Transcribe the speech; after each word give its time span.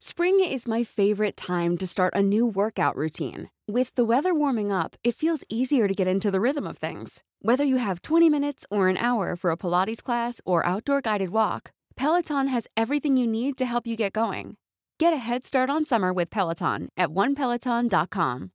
Spring 0.00 0.38
is 0.38 0.68
my 0.68 0.84
favorite 0.84 1.36
time 1.36 1.76
to 1.76 1.84
start 1.84 2.14
a 2.14 2.22
new 2.22 2.46
workout 2.46 2.94
routine. 2.94 3.50
With 3.66 3.92
the 3.96 4.04
weather 4.04 4.32
warming 4.32 4.70
up, 4.70 4.94
it 5.02 5.16
feels 5.16 5.42
easier 5.48 5.88
to 5.88 5.92
get 5.94 6.06
into 6.06 6.30
the 6.30 6.40
rhythm 6.40 6.68
of 6.68 6.78
things. 6.78 7.24
Whether 7.42 7.64
you 7.64 7.78
have 7.78 8.02
20 8.02 8.30
minutes 8.30 8.64
or 8.70 8.86
an 8.86 8.96
hour 8.96 9.34
for 9.34 9.50
a 9.50 9.56
Pilates 9.56 10.00
class 10.00 10.40
or 10.44 10.64
outdoor 10.64 11.00
guided 11.00 11.30
walk, 11.30 11.72
Peloton 11.96 12.46
has 12.46 12.68
everything 12.76 13.16
you 13.16 13.26
need 13.26 13.58
to 13.58 13.66
help 13.66 13.88
you 13.88 13.96
get 13.96 14.12
going. 14.12 14.56
Get 15.00 15.12
a 15.12 15.16
head 15.16 15.44
start 15.44 15.68
on 15.68 15.84
summer 15.84 16.12
with 16.12 16.30
Peloton 16.30 16.90
at 16.96 17.08
onepeloton.com. 17.08 18.52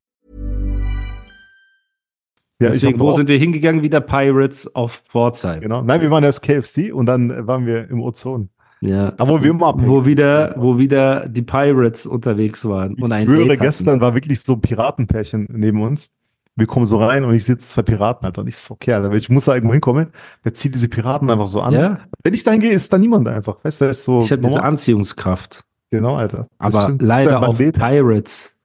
Ja, 2.62 2.68
ich 2.70 2.76
Deswegen, 2.76 2.94
hab 2.94 3.00
wo 3.02 3.10
auch, 3.12 3.18
sind 3.18 3.28
wir 3.28 3.38
hingegangen? 3.38 3.82
Wieder 3.84 4.00
Pirates 4.00 4.74
auf 4.74 5.02
Pforzheim. 5.04 5.60
genau. 5.60 5.82
Nein, 5.82 6.00
wir 6.00 6.10
waren 6.10 6.24
erst 6.24 6.42
KFC 6.42 6.94
und 6.94 7.06
dann 7.08 7.46
waren 7.48 7.66
wir 7.66 7.90
im 7.90 8.00
Ozon. 8.02 8.50
Ja. 8.86 9.12
Da 9.12 9.28
wo 9.28 9.42
wir 9.42 9.54
abhängen. 9.62 9.90
Wo 9.90 10.06
wieder, 10.06 10.54
wo 10.58 10.78
wieder 10.78 11.28
die 11.30 11.42
Pirates 11.42 12.06
unterwegs 12.06 12.66
waren. 12.66 12.96
Und 12.96 13.12
ein 13.12 13.24
ich 13.24 13.30
schwöre, 13.30 13.58
gestern 13.58 14.02
war 14.02 14.14
wirklich 14.14 14.42
so 14.42 14.54
ein 14.54 14.62
Piratenpärchen 14.62 15.48
neben 15.52 15.82
uns. 15.82 16.12
Wir 16.56 16.68
kommen 16.68 16.86
so 16.86 17.00
rein 17.04 17.24
und 17.24 17.34
ich 17.34 17.46
sehe 17.46 17.58
zwei 17.58 17.82
Piraten, 17.82 18.26
Alter. 18.26 18.42
Und 18.42 18.48
ich 18.48 18.58
so, 18.58 18.74
okay, 18.76 18.94
Alter, 18.94 19.12
ich 19.14 19.30
muss 19.30 19.46
da 19.46 19.56
irgendwo 19.56 19.74
hinkommen. 19.74 20.10
Der 20.44 20.54
zieht 20.54 20.76
diese 20.76 20.88
Piraten 20.90 21.30
einfach 21.32 21.48
so 21.48 21.62
an. 21.62 21.74
Ja, 21.74 22.00
Wenn 22.24 22.34
ich 22.34 22.44
da 22.44 22.52
hingehe, 22.52 22.74
ist 22.74 22.92
da 22.94 22.98
niemand 22.98 23.28
einfach. 23.28 23.64
Weißt 23.64 23.82
du, 23.82 23.86
ist 23.86 24.04
so. 24.04 24.22
ich 24.24 24.32
habe 24.32 24.42
diese. 24.42 24.62
Anziehungskraft. 24.62 25.64
Genau, 25.90 26.16
Alter. 26.16 26.48
Das 26.60 26.76
Aber 26.76 26.96
leider 27.00 27.48
auf 27.48 27.58
Leben. 27.58 27.80
Pirates. 27.80 28.56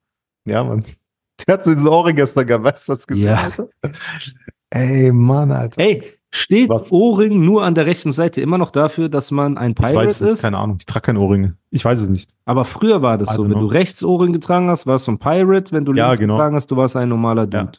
Ja, 0.46 0.64
Mann. 0.64 0.84
Der 1.46 1.54
hat 1.54 1.64
so 1.64 1.72
diese 1.72 1.90
Ohren 1.90 2.16
gestern 2.16 2.46
gehabt, 2.46 2.64
weißt 2.64 2.88
du 2.88 2.92
das 2.92 3.06
gesehen, 3.06 3.24
Ja. 3.26 3.36
Alter? 3.36 3.68
Ey, 4.70 5.12
Mann, 5.12 5.52
Alter. 5.52 5.80
Ey, 5.80 6.02
steht 6.30 6.68
Was? 6.68 6.92
Ohrring 6.92 7.44
nur 7.44 7.64
an 7.64 7.74
der 7.74 7.86
rechten 7.86 8.12
Seite 8.12 8.40
immer 8.40 8.58
noch 8.58 8.70
dafür, 8.70 9.08
dass 9.08 9.30
man 9.30 9.56
ein 9.56 9.70
ich 9.70 9.76
Pirate 9.76 9.96
weiß 9.96 10.10
es 10.16 10.20
nicht, 10.20 10.32
ist? 10.34 10.42
keine 10.42 10.58
Ahnung. 10.58 10.76
Ich 10.80 10.86
trage 10.86 11.06
keine 11.06 11.20
Ohrringe. 11.20 11.56
Ich 11.70 11.84
weiß 11.84 12.00
es 12.02 12.08
nicht. 12.08 12.30
Aber 12.44 12.64
früher 12.64 13.00
war 13.02 13.16
das 13.18 13.34
so. 13.34 13.44
Wenn 13.44 13.52
know. 13.52 13.60
du 13.60 13.66
rechts 13.66 14.02
Ohrring 14.04 14.32
getragen 14.32 14.68
hast, 14.68 14.86
warst 14.86 15.06
du 15.08 15.12
ein 15.12 15.18
Pirate. 15.18 15.72
Wenn 15.72 15.84
du 15.84 15.94
Ja, 15.94 16.08
links 16.08 16.20
genau. 16.20 16.34
getragen 16.36 16.54
hast, 16.56 16.70
du 16.70 16.76
warst 16.76 16.96
ein 16.96 17.08
normaler 17.08 17.48
Ja. 17.52 17.64
Dude. 17.64 17.78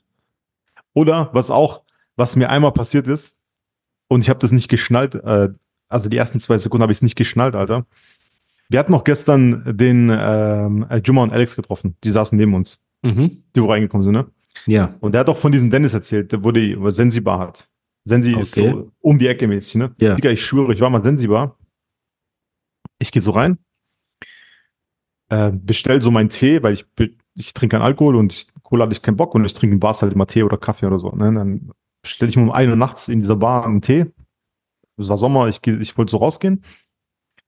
Oder 0.94 1.30
was 1.34 1.52
auch, 1.52 1.84
was 2.16 2.36
mir 2.36 2.50
einmal 2.50 2.72
passiert 2.72 3.08
ist, 3.08 3.44
und 4.08 4.22
ich 4.22 4.30
habe 4.30 4.40
das 4.40 4.52
nicht 4.52 4.68
geschnallt, 4.70 5.14
äh, 5.16 5.50
also 5.88 6.10
die 6.10 6.18
ersten 6.18 6.40
zwei 6.40 6.58
Sekunden 6.58 6.82
habe 6.82 6.92
ich 6.92 6.98
es 6.98 7.02
nicht 7.04 7.16
geschnallt, 7.16 7.56
Alter. 7.56 7.86
Wir 8.70 8.80
hatten 8.80 8.92
noch 8.92 9.04
gestern 9.04 9.64
den 9.78 10.12
ähm, 10.12 10.86
äh, 10.90 10.98
Juma 11.04 11.24
und 11.24 11.32
Alex 11.32 11.56
getroffen. 11.56 11.96
Die 12.04 12.10
saßen 12.12 12.38
neben 12.38 12.54
uns, 12.56 12.86
Mhm. 13.04 13.44
die 13.56 13.62
wo 13.62 13.68
reingekommen 13.68 14.04
sind, 14.04 14.14
ne? 14.14 14.26
Ja. 14.66 14.96
Und 15.00 15.14
der 15.14 15.22
hat 15.22 15.30
auch 15.30 15.38
von 15.38 15.52
diesem 15.52 15.70
Dennis 15.70 15.94
erzählt, 15.94 16.32
der 16.32 16.44
wo 16.44 16.52
die 16.52 16.78
wo 16.80 16.90
Sensibar 16.90 17.40
hat. 17.40 17.69
Sensi 18.06 18.34
ist 18.34 18.58
Okay. 18.58 18.72
so 18.72 18.92
um 19.02 19.20
die 19.20 19.28
Ecke 19.28 19.48
mäßig, 19.48 19.76
ne? 19.76 19.96
Ja. 20.00 20.16
Digga, 20.16 20.30
ich 20.32 20.44
schwöre, 20.44 20.74
ich 20.74 20.82
war 20.82 20.90
mal 20.90 21.02
Sensibar. 21.02 21.58
Ich 23.00 23.12
gehe 23.12 23.22
so 23.22 23.32
rein, 23.32 23.58
äh, 25.30 25.52
bestell 25.54 26.02
so 26.02 26.12
meinen 26.12 26.30
Tee, 26.30 26.62
weil 26.64 26.74
ich, 26.74 26.86
ich 27.36 27.54
trinke 27.54 27.76
keinen 27.78 27.84
Alkohol 27.86 28.16
und 28.16 28.34
ich, 28.34 28.48
Cola 28.64 28.84
hatte 28.86 28.94
ich 28.94 29.02
keinen 29.02 29.16
Bock 29.16 29.36
und 29.36 29.46
ich 29.46 29.54
trinke 29.54 29.74
in 29.76 29.80
Bars 29.80 30.02
halt 30.02 30.14
immer 30.14 30.28
Tee 30.28 30.44
oder 30.44 30.58
Kaffee 30.58 30.86
oder 30.88 31.00
so. 31.00 31.12
Ne? 31.12 31.32
Dann 31.34 31.72
bestelle 32.02 32.30
ich 32.30 32.36
mir 32.36 32.44
um 32.44 32.52
1 32.52 32.70
Uhr 32.70 32.76
nachts 32.76 33.08
in 33.08 33.20
dieser 33.22 33.36
Bar 33.36 33.66
einen 33.66 33.82
Tee. 33.82 34.06
Es 34.98 35.08
war 35.08 35.18
Sommer, 35.18 35.48
ich, 35.48 35.66
ich 35.66 35.98
wollte 35.98 36.12
so 36.12 36.18
rausgehen. 36.18 36.64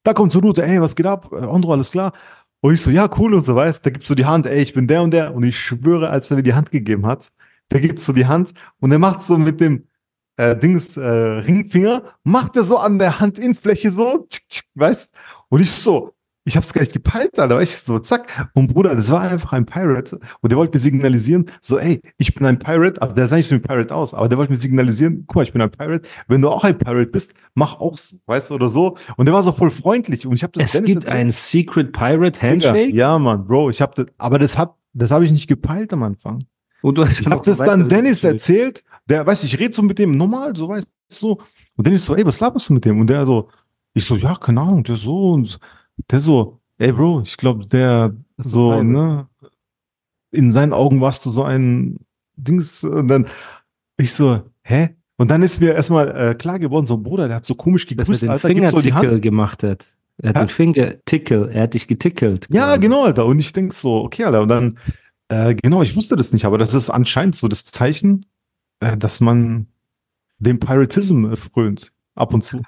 Da 0.03 0.13
kommt 0.13 0.31
so 0.31 0.39
Rute, 0.39 0.63
ey, 0.63 0.81
was 0.81 0.95
geht 0.95 1.05
ab? 1.05 1.31
Äh, 1.33 1.43
Andro, 1.45 1.73
alles 1.73 1.91
klar? 1.91 2.13
Und 2.61 2.73
ich 2.75 2.81
so, 2.81 2.91
ja, 2.91 3.09
cool 3.17 3.33
und 3.33 3.41
so, 3.43 3.55
weißt, 3.55 3.85
da 3.85 3.89
gibt's 3.89 4.07
so 4.07 4.15
die 4.15 4.25
Hand, 4.25 4.45
ey, 4.45 4.61
ich 4.61 4.73
bin 4.73 4.87
der 4.87 5.01
und 5.01 5.11
der. 5.11 5.33
Und 5.33 5.43
ich 5.43 5.59
schwöre, 5.59 6.09
als 6.09 6.29
er 6.31 6.37
mir 6.37 6.43
die 6.43 6.53
Hand 6.53 6.71
gegeben 6.71 7.05
hat, 7.07 7.31
da 7.69 7.79
gibt's 7.79 8.05
so 8.05 8.13
die 8.13 8.27
Hand 8.27 8.53
und 8.79 8.91
er 8.91 8.99
macht 8.99 9.23
so 9.23 9.37
mit 9.37 9.59
dem 9.59 9.87
äh, 10.41 10.57
Dings, 10.57 10.97
äh, 10.97 11.07
Ringfinger, 11.07 12.03
macht 12.23 12.55
er 12.55 12.63
so 12.63 12.77
an 12.77 12.97
der 12.99 13.19
Handinnenfläche 13.19 13.91
so, 13.91 14.25
tschick, 14.29 14.47
tschick, 14.49 14.65
weißt? 14.75 15.13
Und 15.49 15.61
ich 15.61 15.71
so, 15.71 16.13
ich 16.43 16.57
hab's 16.57 16.73
gar 16.73 16.81
nicht 16.81 16.93
gepeilt, 16.93 17.37
Alter, 17.37 17.57
weißt 17.57 17.87
du, 17.87 17.93
so, 17.93 17.99
zack. 17.99 18.49
Und 18.55 18.73
Bruder, 18.73 18.95
das 18.95 19.11
war 19.11 19.21
einfach 19.21 19.53
ein 19.53 19.65
Pirate. 19.67 20.19
Und 20.41 20.51
der 20.51 20.57
wollte 20.57 20.75
mir 20.75 20.79
signalisieren, 20.81 21.45
so, 21.61 21.77
ey, 21.77 22.01
ich 22.17 22.33
bin 22.33 22.47
ein 22.47 22.57
Pirate, 22.57 22.99
also 22.99 23.13
der 23.13 23.27
sah 23.27 23.35
nicht 23.35 23.47
so 23.47 23.55
wie 23.55 23.59
ein 23.59 23.61
Pirate 23.61 23.93
aus, 23.93 24.15
aber 24.15 24.27
der 24.29 24.39
wollte 24.39 24.51
mir 24.51 24.57
signalisieren, 24.57 25.25
guck 25.27 25.35
mal, 25.35 25.43
ich 25.43 25.53
bin 25.53 25.61
ein 25.61 25.69
Pirate. 25.69 26.07
Wenn 26.27 26.41
du 26.41 26.49
auch 26.49 26.63
ein 26.63 26.77
Pirate 26.77 27.11
bist, 27.11 27.35
mach 27.53 27.79
auch 27.79 27.97
so, 27.99 28.17
weißt 28.25 28.49
du, 28.49 28.55
oder 28.55 28.69
so. 28.69 28.97
Und 29.17 29.27
der 29.27 29.35
war 29.35 29.43
so 29.43 29.51
voll 29.51 29.69
freundlich. 29.69 30.25
Und 30.25 30.33
ich 30.33 30.41
habe 30.41 30.53
das 30.53 30.65
Es 30.65 30.71
Dennis 30.71 30.87
gibt 30.87 31.03
erzählt. 31.03 31.19
ein 31.19 31.29
Secret 31.29 31.91
Pirate 31.93 32.39
Digga, 32.39 32.49
Handshake. 32.49 32.95
Ja, 32.95 33.19
Mann, 33.19 33.45
Bro, 33.45 33.69
ich 33.69 33.81
habe 33.81 33.93
das, 33.95 34.05
aber 34.17 34.39
das 34.39 34.57
hat, 34.57 34.73
das 34.93 35.11
habe 35.11 35.23
ich 35.25 35.31
nicht 35.31 35.47
gepeilt 35.47 35.93
am 35.93 36.01
Anfang. 36.01 36.45
Und 36.81 36.97
du 36.97 37.05
hast 37.05 37.19
Ich 37.19 37.27
habe 37.27 37.43
das 37.45 37.59
dann 37.59 37.87
Dennis 37.87 38.23
erzählt. 38.23 38.83
Der, 39.11 39.25
weißt 39.25 39.43
du, 39.43 39.47
ich 39.47 39.59
rede 39.59 39.73
so 39.73 39.81
mit 39.81 39.99
dem 39.99 40.15
normal, 40.17 40.55
so 40.55 40.69
weißt 40.69 40.87
du, 40.87 41.15
so. 41.15 41.37
Und 41.75 41.85
Dennis 41.85 42.05
so, 42.05 42.15
ey, 42.15 42.25
was 42.25 42.39
laberst 42.39 42.69
du 42.69 42.73
mit 42.73 42.85
dem? 42.85 42.99
Und 42.99 43.07
der 43.07 43.25
so, 43.25 43.49
ich 43.93 44.05
so, 44.05 44.15
ja, 44.15 44.35
keine 44.35 44.61
Ahnung, 44.61 44.83
der 44.83 44.95
so 44.95 45.31
und 45.31 45.59
der 46.09 46.19
so, 46.19 46.59
ey, 46.77 46.91
Bro, 46.91 47.21
ich 47.25 47.37
glaube, 47.37 47.65
der 47.65 48.15
so, 48.37 48.69
Pirate. 48.69 48.85
ne, 48.85 49.27
in 50.31 50.51
seinen 50.51 50.73
Augen 50.73 51.01
warst 51.01 51.25
du 51.25 51.31
so 51.31 51.43
ein 51.43 51.97
Dings 52.35 52.83
und 52.83 53.07
dann 53.09 53.27
ich 53.97 54.13
so, 54.13 54.41
hä? 54.63 54.95
Und 55.17 55.29
dann 55.29 55.43
ist 55.43 55.59
mir 55.59 55.73
erstmal 55.73 56.31
äh, 56.31 56.33
klar 56.33 56.57
geworden, 56.57 56.85
so, 56.85 56.97
Bruder, 56.97 57.27
der 57.27 57.37
hat 57.37 57.45
so 57.45 57.53
komisch 57.53 57.85
er 57.89 57.97
gegrüßt, 57.97 58.23
den 58.23 58.29
Alter, 58.29 58.53
gibt 58.53 58.71
so 58.71 58.81
die 58.81 58.93
Hand. 58.93 59.21
gemacht 59.21 59.61
hat. 59.61 59.85
Er 60.17 60.29
hat 60.29 60.37
Hä? 60.37 60.43
den 60.43 60.49
Fingertickle, 60.49 61.51
er 61.51 61.63
hat 61.63 61.73
dich 61.73 61.87
getickelt. 61.87 62.47
Ja, 62.49 62.67
quasi. 62.67 62.81
genau, 62.81 63.03
Alter. 63.05 63.25
Und 63.25 63.39
ich 63.39 63.53
denk 63.53 63.73
so, 63.73 64.03
okay, 64.03 64.23
Alter. 64.23 64.41
Und 64.41 64.47
dann, 64.47 64.77
äh, 65.29 65.53
genau, 65.53 65.81
ich 65.81 65.95
wusste 65.95 66.15
das 66.15 66.33
nicht, 66.33 66.45
aber 66.45 66.57
das 66.57 66.73
ist 66.73 66.89
anscheinend 66.89 67.35
so 67.35 67.47
das 67.47 67.65
Zeichen, 67.65 68.25
dass 68.97 69.21
man 69.21 69.67
dem 70.39 70.59
Piratism 70.59 71.25
äh, 71.31 71.35
frönt. 71.35 71.91
Ab 72.15 72.33
und 72.33 72.43
zu. 72.43 72.61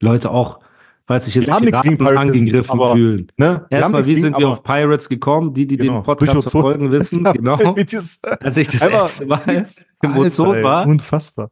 Leute 0.00 0.30
auch, 0.30 0.60
falls 1.04 1.24
sich 1.26 1.34
jetzt 1.34 1.48
Wir 1.48 1.54
haben 1.54 1.64
nichts 1.64 1.82
gegen 1.82 2.06
angegriffen 2.06 2.70
aber- 2.70 2.92
fühlen. 2.94 3.26
Ne? 3.36 3.66
Erstmal, 3.70 4.06
wie 4.06 4.14
sind 4.14 4.38
wir 4.38 4.48
auf 4.48 4.62
Pirates 4.62 5.08
gekommen? 5.08 5.52
Die, 5.52 5.66
die 5.66 5.76
Genau, 5.76 5.98
den 6.00 6.04
Podcast 6.04 6.50
verfolgen, 6.50 6.90
wissen, 6.92 7.24
genau. 7.24 7.74
Dieses, 7.74 8.22
Als 8.24 8.56
ich 8.56 8.68
das 8.68 8.86
erste 8.86 9.26
Mal 9.26 9.66
im 10.02 10.16
Ozon 10.16 10.62
war, 10.62 10.86
Unfassbar. 10.86 11.50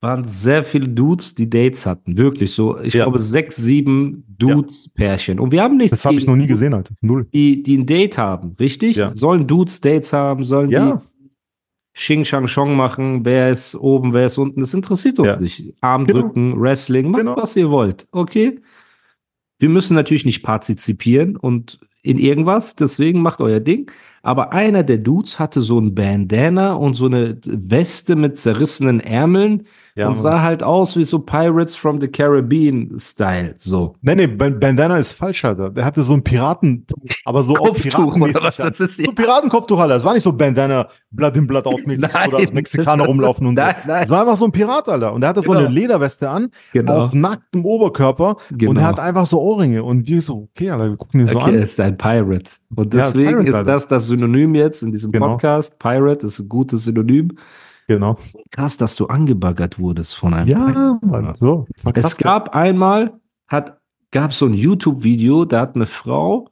waren 0.00 0.24
sehr 0.26 0.64
viele 0.64 0.88
Dudes, 0.88 1.34
die 1.34 1.48
Dates 1.48 1.86
hatten. 1.86 2.16
Wirklich 2.18 2.52
so, 2.52 2.78
ich 2.80 2.94
Ja. 2.94 3.04
glaube, 3.04 3.18
sechs, 3.20 3.56
sieben 3.56 4.24
Dudes-Pärchen. 4.38 5.38
Und 5.38 5.52
wir 5.52 5.62
haben 5.62 5.76
nichts 5.76 5.90
Das 5.92 6.04
habe 6.04 6.16
ich 6.16 6.26
noch 6.26 6.36
nie 6.36 6.46
gesehen, 6.46 6.74
Alter. 6.74 6.94
Null. 7.00 7.26
Die, 7.32 7.62
die 7.62 7.78
ein 7.78 7.86
Date 7.86 8.18
haben, 8.18 8.56
richtig? 8.58 8.96
Ja. 8.96 9.14
Sollen 9.14 9.46
Dudes 9.46 9.80
Dates 9.80 10.12
haben? 10.12 10.44
Sollen 10.44 10.70
Ja. 10.70 10.96
die 10.96 11.09
Xing 11.94 12.24
Shang 12.24 12.46
Chong 12.46 12.76
machen? 12.76 13.24
Wer 13.24 13.50
ist 13.50 13.74
oben, 13.74 14.12
wer 14.12 14.26
ist 14.26 14.38
unten? 14.38 14.60
Das 14.60 14.74
interessiert 14.74 15.18
uns 15.18 15.28
Ja. 15.36 15.40
nicht. 15.40 15.74
Arm 15.80 16.06
Genau. 16.06 16.20
drücken, 16.22 16.60
Wrestling, 16.60 17.10
macht 17.10 17.20
Genau. 17.20 17.36
was 17.36 17.56
ihr 17.56 17.70
wollt. 17.70 18.06
Okay? 18.12 18.60
Wir 19.58 19.68
müssen 19.68 19.94
natürlich 19.94 20.24
nicht 20.24 20.42
partizipieren 20.42 21.36
und 21.36 21.80
in 22.02 22.16
irgendwas, 22.18 22.76
deswegen 22.76 23.20
macht 23.20 23.40
euer 23.42 23.60
Ding. 23.60 23.90
Aber 24.22 24.52
einer 24.52 24.82
der 24.82 24.98
Dudes 24.98 25.38
hatte 25.38 25.60
so 25.60 25.78
ein 25.78 25.94
Bandana 25.94 26.72
und 26.74 26.94
so 26.94 27.06
eine 27.06 27.38
Weste 27.44 28.16
mit 28.16 28.36
zerrissenen 28.38 29.00
Ärmeln 29.00 29.66
Ja, 30.00 30.08
und 30.08 30.14
sah 30.16 30.42
halt 30.42 30.62
aus 30.62 30.96
wie 30.96 31.04
so 31.04 31.18
Pirates 31.18 31.76
from 31.76 32.00
the 32.00 32.08
Caribbean 32.08 32.98
Style. 32.98 33.54
So. 33.58 33.94
Nee, 34.02 34.14
nee, 34.14 34.26
Ban- 34.26 34.58
Bandana 34.58 34.96
ist 34.98 35.12
falsch, 35.12 35.44
Alter. 35.44 35.70
Der 35.70 35.84
hatte 35.84 36.02
so 36.02 36.14
ein 36.14 36.24
Piraten, 36.24 36.86
aber 37.24 37.42
so 37.42 37.54
auch 37.54 37.58
Kopftuch 37.68 37.90
piratenmäßig. 38.14 38.36
oder 38.36 38.44
was? 38.44 38.56
Das 38.56 38.80
ist 38.80 38.96
so 39.04 39.12
Piratenkopftuch, 39.12 39.78
Alter. 39.78 39.94
Das 39.94 40.04
war 40.04 40.14
nicht 40.14 40.22
so 40.22 40.32
Bandana, 40.32 40.88
Blood 41.10 41.36
in 41.36 41.46
Blood 41.46 41.66
out 41.66 41.86
mäßig 41.86 42.08
Nein, 42.12 42.32
oder 42.32 42.52
Mexikaner 42.52 43.04
rumlaufen 43.04 43.46
und 43.46 43.54
Nein, 43.54 43.74
so. 43.82 43.88
nein. 43.88 44.00
Das 44.00 44.10
war 44.10 44.20
einfach 44.22 44.36
so 44.36 44.44
ein 44.46 44.52
Pirat, 44.52 44.88
Alter. 44.88 45.12
Und 45.12 45.20
der 45.20 45.30
hatte 45.30 45.42
so 45.42 45.50
Genau. 45.52 45.64
eine 45.66 45.74
Lederweste 45.74 46.28
an, 46.30 46.50
Genau. 46.72 47.02
auf 47.04 47.14
nacktem 47.14 47.64
Oberkörper. 47.64 48.36
Und 48.50 48.58
Genau. 48.58 48.80
er 48.80 48.86
hat 48.86 49.00
einfach 49.00 49.26
so 49.26 49.40
Ohrringe. 49.40 49.82
Und 49.84 50.06
wir 50.06 50.22
so, 50.22 50.48
okay, 50.54 50.70
Alter, 50.70 50.90
wir 50.90 50.96
gucken 50.96 51.20
ihn 51.20 51.26
so 51.26 51.36
Okay, 51.36 51.50
an. 51.50 51.54
er 51.56 51.62
ist 51.62 51.78
ein 51.80 51.96
Pirate. 51.98 52.50
Und 52.74 52.94
Ja, 52.94 53.00
deswegen 53.02 53.30
Pirate, 53.44 53.48
ist 53.50 53.66
das 53.66 53.88
das 53.88 54.06
Synonym 54.06 54.54
jetzt 54.54 54.82
in 54.82 54.92
diesem 54.92 55.12
Genau. 55.12 55.30
Podcast. 55.32 55.78
Pirate 55.78 56.26
ist 56.26 56.38
ein 56.38 56.48
gutes 56.48 56.84
Synonym. 56.84 57.32
Genau. 57.90 58.16
Krass, 58.52 58.76
dass 58.76 58.94
du 58.94 59.06
angebaggert 59.06 59.80
wurdest 59.80 60.14
von 60.16 60.32
einem 60.32 60.46
Ja. 60.48 60.96
Mann, 61.02 61.34
so. 61.34 61.66
War 61.82 61.96
Es 61.96 62.02
krass. 62.04 62.18
gab 62.18 62.54
einmal, 62.54 63.18
hat, 63.48 63.80
gab 64.12 64.32
so 64.32 64.46
ein 64.46 64.54
YouTube-Video, 64.54 65.44
da 65.44 65.62
hat 65.62 65.74
eine 65.74 65.86
Frau 65.86 66.48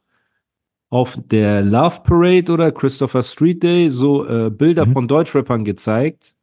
auf 0.89 1.17
der 1.27 1.61
Love 1.61 2.01
Parade 2.03 2.51
oder 2.51 2.73
Christopher 2.73 3.21
Street 3.23 3.63
Day 3.63 3.89
so 3.89 4.27
äh, 4.27 4.49
Bilder 4.49 4.85
Mhm. 4.85 4.91
von 4.91 5.07
Deutschrappern 5.07 5.63
gezeigt 5.63 6.35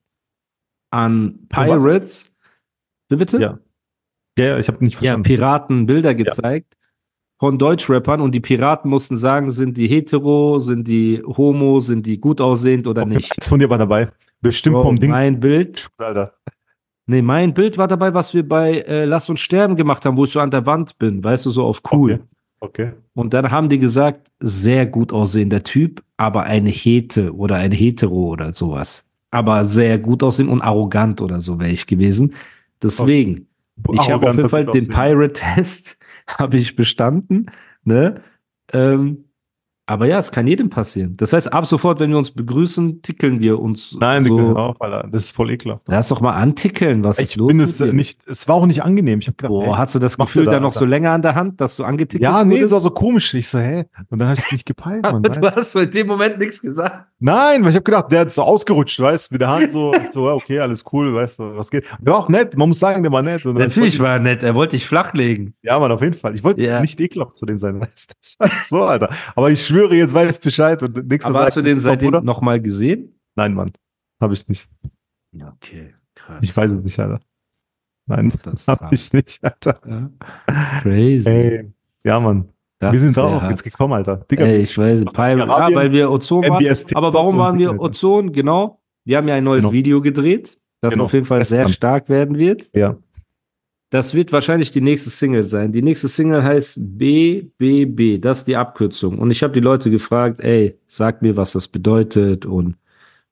an? 0.91 1.41
Pirates. 1.51 2.35
Wie 3.11 3.17
bitte? 3.17 3.39
Ja. 3.39 3.59
Ja, 4.39 4.45
ja, 4.47 4.59
ich 4.59 4.69
habe 4.69 4.83
nicht 4.83 4.95
ja, 4.95 4.99
verstanden. 5.01 5.23
Piraten 5.25 5.87
Bilder 5.87 6.15
gezeigt 6.15 6.75
von 7.39 7.59
Deutschrappern 7.59 8.23
und 8.23 8.35
die 8.35 8.41
Piraten 8.41 8.89
mussten 8.91 9.19
sagen, 9.19 9.51
sind 9.51 9.77
die 9.77 9.89
hetero, 9.89 10.59
sind 10.59 10.89
die 10.89 11.23
homo, 11.23 11.81
sind 11.81 12.07
die 12.07 12.19
gut 12.19 12.41
aussehend 12.41 12.87
oder 12.87 13.03
Okay, 13.03 13.15
nicht. 13.17 13.33
Eins 13.37 13.47
von 13.47 13.59
dir 13.59 13.69
war 13.69 13.77
dabei. 13.79 14.09
Bestimmt 14.47 14.75
Bro, 14.75 14.83
vom 14.83 14.99
Ding. 14.99 15.11
Mein 15.11 15.41
Bild, 15.41 15.89
Alter. 15.99 16.33
nee, 17.07 17.23
mein 17.23 17.55
Bild 17.55 17.79
war 17.79 17.89
dabei, 17.89 18.15
was 18.15 18.35
wir 18.35 18.49
bei 18.49 18.81
äh, 18.81 19.05
Lass 19.05 19.29
uns 19.29 19.41
sterben 19.41 19.77
gemacht 19.77 20.05
haben, 20.05 20.17
wo 20.17 20.25
ich 20.25 20.31
so 20.31 20.41
an 20.41 20.51
der 20.51 20.67
Wand 20.67 20.99
bin, 20.99 21.23
weißt 21.23 21.47
du, 21.47 21.51
so 21.51 21.65
auf 21.65 21.83
cool. 21.93 22.21
Okay. 22.61 22.93
Und 23.15 23.35
dann 23.35 23.51
haben 23.51 23.69
die 23.69 23.79
gesagt, 23.79 24.31
sehr 24.41 24.87
gut 24.87 25.13
aussehender 25.13 25.63
Typ, 25.63 26.03
aber 26.17 26.45
eine 26.45 26.71
Hete 26.71 27.35
oder 27.35 27.57
ein 27.57 27.73
Hetero 27.73 28.29
oder 28.29 28.53
sowas. 28.53 29.11
Aber 29.31 29.65
sehr 29.65 29.99
gut 29.99 30.23
aussehen 30.23 30.49
und 30.49 30.63
arrogant 30.63 31.21
oder 31.21 31.41
so 31.41 31.59
wäre 31.59 31.71
ich 31.71 31.87
gewesen. 31.87 32.35
Deswegen, 32.83 33.49
ich 33.93 34.11
habe 34.11 34.31
auf 34.31 34.37
jeden 34.37 34.49
Fall 34.49 34.67
den. 34.67 34.89
Pirate-Test 34.89 35.99
habe 36.39 36.57
ich 36.57 36.77
bestanden, 36.77 37.51
ne? 37.85 38.23
Ähm, 38.73 39.25
aber 39.87 40.07
ja, 40.07 40.19
es 40.19 40.33
kann 40.33 40.47
jedem 40.47 40.69
passieren. 40.69 41.17
Das 41.17 41.33
heißt, 41.33 41.53
ab 41.53 41.65
sofort, 41.67 42.01
wenn 42.01 42.11
wir 42.11 42.19
uns 42.19 42.33
begrüßen, 42.33 43.03
tickeln 43.03 43.41
wir 43.41 43.61
uns. 43.61 43.97
Nein, 44.01 44.25
so. 44.25 44.39
hör 44.39 44.57
auf, 44.57 44.81
Alter. 44.83 45.09
Das 45.11 45.25
ist 45.27 45.37
voll 45.37 45.51
ekelhaft. 45.53 45.83
Lass 45.87 46.09
doch 46.09 46.21
mal 46.21 46.33
antickeln, 46.33 47.05
was 47.05 47.19
ist 47.19 47.31
Ich 47.31 47.37
los 47.37 47.49
bin 47.49 47.59
mit 47.59 47.67
es 47.67 47.79
dir? 47.79 47.93
nicht, 47.93 48.19
es 48.27 48.49
war 48.49 48.57
auch 48.57 48.67
nicht 48.67 48.83
angenehm. 48.83 49.21
Ich 49.21 49.29
habe 49.29 49.37
gedacht, 49.37 49.51
Boah, 49.51 49.65
ey, 49.67 49.73
hast 49.77 49.95
du 49.95 49.99
das 49.99 50.19
Gefühl 50.19 50.45
da 50.47 50.53
da, 50.53 50.61
noch 50.61 50.73
so 50.73 50.81
Alter? 50.81 50.91
länger 50.91 51.13
an 51.13 51.23
der 51.23 51.35
Hand, 51.35 51.61
dass 51.61 51.77
du 51.77 51.85
angetickelt 51.85 52.23
ja, 52.23 52.43
nee, 52.45 52.59
es 52.59 52.71
war 52.73 52.81
so 52.81 52.91
komisch. 52.91 53.33
Ich 53.35 53.49
so, 53.49 53.59
hä? 53.59 53.85
Und 54.11 54.19
dann 54.19 54.29
habe 54.29 54.39
ich 54.41 54.45
es 54.47 54.53
nicht 54.53 54.67
gepeilt, 54.67 55.03
man. 55.05 55.17
Aber 55.17 55.29
du 55.29 55.41
weißt? 55.41 55.57
hast 55.57 55.73
so 55.73 55.81
in 55.81 55.91
dem 55.91 56.07
Moment 56.09 56.39
nichts 56.39 56.61
gesagt. 56.61 57.07
Nein, 57.19 57.63
weil 57.63 57.71
ich 57.71 57.77
habe 57.77 57.85
gedacht, 57.85 58.11
der 58.13 58.21
hat 58.21 58.33
so 58.33 58.43
ausgerutscht, 58.43 59.01
weißt 59.01 59.33
mit 59.33 59.41
der 59.41 59.49
Hand 59.49 59.71
so, 59.71 59.95
so, 60.13 60.29
okay, 60.31 60.59
alles 60.61 60.85
cool, 60.93 61.15
weißt 61.15 61.39
du, 61.39 61.57
was 61.57 61.71
geht. 61.71 61.85
Der 62.01 62.13
war 62.13 62.21
auch 62.21 62.29
nett, 62.29 62.57
man 62.57 62.69
muss 62.69 62.79
sagen, 62.79 63.03
der 63.03 63.13
war 63.13 63.23
nett. 63.23 63.43
Dann 63.45 63.55
Natürlich 63.55 63.99
war 64.01 64.11
er 64.11 64.19
nett, 64.19 64.43
er 64.43 64.55
wollte 64.55 64.77
dich 64.77 64.87
flachlegen. 64.87 65.55
ich, 65.63 65.69
Ja, 65.69 65.79
Mann, 65.79 65.93
auf 65.93 66.03
jeden 66.03 66.15
Fall. 66.15 66.35
Ich 66.35 66.45
wollte 66.45 66.61
Ja. 66.63 66.81
nicht 66.81 67.01
ekelhaft 67.01 67.37
zu 67.37 67.47
dem 67.47 67.57
sein, 67.57 67.81
weißt 67.81 68.13
du. 68.41 68.45
Ist 68.45 68.69
so, 68.69 68.83
Alter. 68.85 69.09
Aber 69.35 69.51
ich 69.51 69.65
schwöre, 69.65 69.76
jetzt 69.93 70.15
weiß 70.15 70.37
ich 70.37 70.43
Bescheid 70.43 70.83
und 70.83 71.09
nichts 71.09 71.25
mehr 71.27 71.35
Aber 71.35 71.45
hast 71.47 71.57
du 71.57 71.63
den 71.63 71.79
seitdem 71.81 72.11
nochmal 72.25 72.61
gesehen? 72.61 73.19
Nein, 73.35 73.55
Mann, 73.55 73.71
habe 74.21 74.35
ich 74.35 74.49
nicht. 74.49 74.69
Okay, 75.35 75.95
krass. 76.15 76.39
Ich 76.43 76.57
weiß 76.57 76.71
es 76.71 76.83
nicht, 76.83 76.99
Alter. 76.99 77.21
Nein, 78.07 78.33
Das 78.45 78.67
habe 78.69 78.95
ich 78.95 79.13
nicht, 79.13 79.43
Alter. 79.43 79.81
Ja. 79.87 80.11
Crazy. 80.81 81.29
Ey, 81.29 81.73
ja, 82.05 82.21
Mann. 82.21 82.49
Das 82.79 82.93
wir 82.93 83.01
sind 83.01 83.15
sehr 83.15 83.25
hart. 83.41 83.51
jetzt 83.51 83.63
gekommen, 83.65 83.95
Alter. 83.95 84.19
Digga, 84.31 84.45
Ey, 84.45 84.61
ich 84.61 84.77
weiß, 84.77 85.05
Pirate, 85.07 85.39
ja, 85.49 85.75
weil 85.75 85.93
wir 85.93 86.11
Ozon 86.11 86.43
waren. 86.45 86.65
Aber 86.95 87.13
warum 87.15 87.39
waren 87.39 87.59
wir. 87.59 87.81
Ozon? 87.81 88.33
Genau. 88.33 88.81
Wir 89.05 89.17
haben 89.17 89.29
ja 89.29 89.35
ein 89.35 89.45
neues 89.45 89.63
Genau. 89.63 89.73
Video 89.73 90.01
gedreht, 90.03 90.59
das 90.83 90.93
Genau. 90.93 91.05
auf 91.05 91.13
jeden 91.15 91.25
Fall 91.25 91.45
sehr 91.45 91.59
Gestern. 91.61 91.73
stark 91.73 92.09
werden 92.09 92.37
wird. 92.39 92.69
ja. 92.75 92.97
Das 93.91 94.15
wird 94.15 94.33
wahrscheinlich 94.33 94.73
die 94.73 94.81
nächste 94.81 95.11
Single 95.11 95.45
sein. 95.45 95.71
Die 95.73 95.83
nächste 95.83 96.09
Single 96.09 96.43
heißt 96.43 96.99
BBB. 96.99 98.21
Das 98.21 98.39
ist 98.39 98.49
die 98.49 98.57
Abkürzung. 98.57 99.19
Und 99.19 99.31
ich 99.31 99.43
habe 99.43 99.53
die 99.53 99.61
Leute 99.61 99.91
gefragt, 99.91 100.41
ey, 100.41 100.77
sag 100.89 101.23
mir, 101.23 101.37
was 101.37 101.53
das 101.53 101.69
bedeutet 101.69 102.47
und 102.47 102.75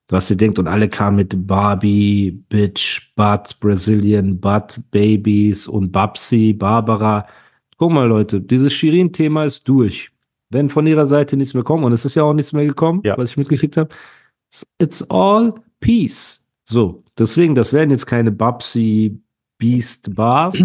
was 0.09 0.31
ihr 0.31 0.37
denkt. 0.37 0.59
Und 0.61 0.69
alle 0.69 0.89
kamen 0.89 1.17
mit 1.17 1.47
Barbie, 1.47 2.31
Bitch, 2.49 3.13
Butt, 3.17 3.59
Brazilian, 3.59 4.39
Butt, 4.39 4.81
Babies 4.93 5.67
und 5.67 5.91
Babsi, 5.91 6.53
Barbara. 6.53 7.27
Guck 7.77 7.91
mal, 7.91 8.07
Leute, 8.07 8.41
dieses 8.41 8.73
Shirin-Thema 8.73 9.45
ist 9.47 9.67
durch. 9.67 10.11
Wenn 10.51 10.69
von 10.69 10.87
ihrer 10.87 11.09
Seite 11.09 11.37
nichts 11.37 11.55
mehr 11.55 11.65
kommt, 11.65 11.85
und 11.85 11.93
es 11.93 12.05
ist 12.05 12.15
ja 12.15 12.23
auch 12.23 12.35
nichts 12.35 12.53
mehr 12.53 12.67
gekommen, 12.67 13.01
Ja. 13.05 13.19
was 13.19 13.31
ich 13.31 13.37
mitgekriegt 13.37 13.77
habe, 13.77 13.89
it's 14.79 15.03
all 15.11 15.53
peace. 15.81 16.47
So, 16.65 17.03
deswegen, 17.19 17.57
das 17.57 17.73
werden 17.73 17.91
jetzt 17.91 18.07
keine 18.07 18.31
Babsi, 18.31 19.21
Beast 19.59 20.15
Bars. 20.15 20.63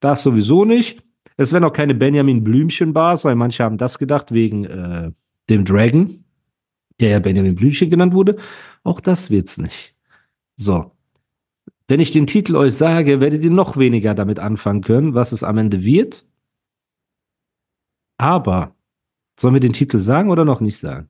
Das 0.00 0.22
sowieso 0.22 0.64
nicht. 0.64 1.02
Es 1.36 1.52
werden 1.52 1.64
auch 1.64 1.72
keine 1.72 1.94
Benjamin 1.94 2.44
Blümchen 2.44 2.92
Bars, 2.92 3.24
weil 3.24 3.34
manche 3.34 3.64
haben 3.64 3.78
das 3.78 3.98
gedacht 3.98 4.32
wegen 4.32 4.64
äh, 4.64 5.10
dem 5.50 5.64
Dragon, 5.64 6.24
der 7.00 7.10
ja 7.10 7.18
Benjamin 7.18 7.54
Blümchen 7.54 7.90
genannt 7.90 8.14
wurde. 8.14 8.36
Auch 8.82 9.00
das 9.00 9.30
wird's 9.30 9.58
nicht. 9.58 9.94
So. 10.56 10.92
Wenn 11.88 12.00
ich 12.00 12.12
den 12.12 12.26
Titel 12.26 12.56
euch 12.56 12.74
sage, 12.74 13.20
werdet 13.20 13.44
ihr 13.44 13.50
noch 13.50 13.76
weniger 13.76 14.14
damit 14.14 14.38
anfangen 14.38 14.80
können, 14.80 15.14
was 15.14 15.32
es 15.32 15.42
am 15.42 15.58
Ende 15.58 15.84
wird. 15.84 16.24
Aber 18.16 18.74
sollen 19.38 19.54
wir 19.54 19.60
den 19.60 19.72
Titel 19.72 19.98
sagen 19.98 20.30
oder 20.30 20.44
noch 20.44 20.60
nicht 20.60 20.78
sagen? 20.78 21.08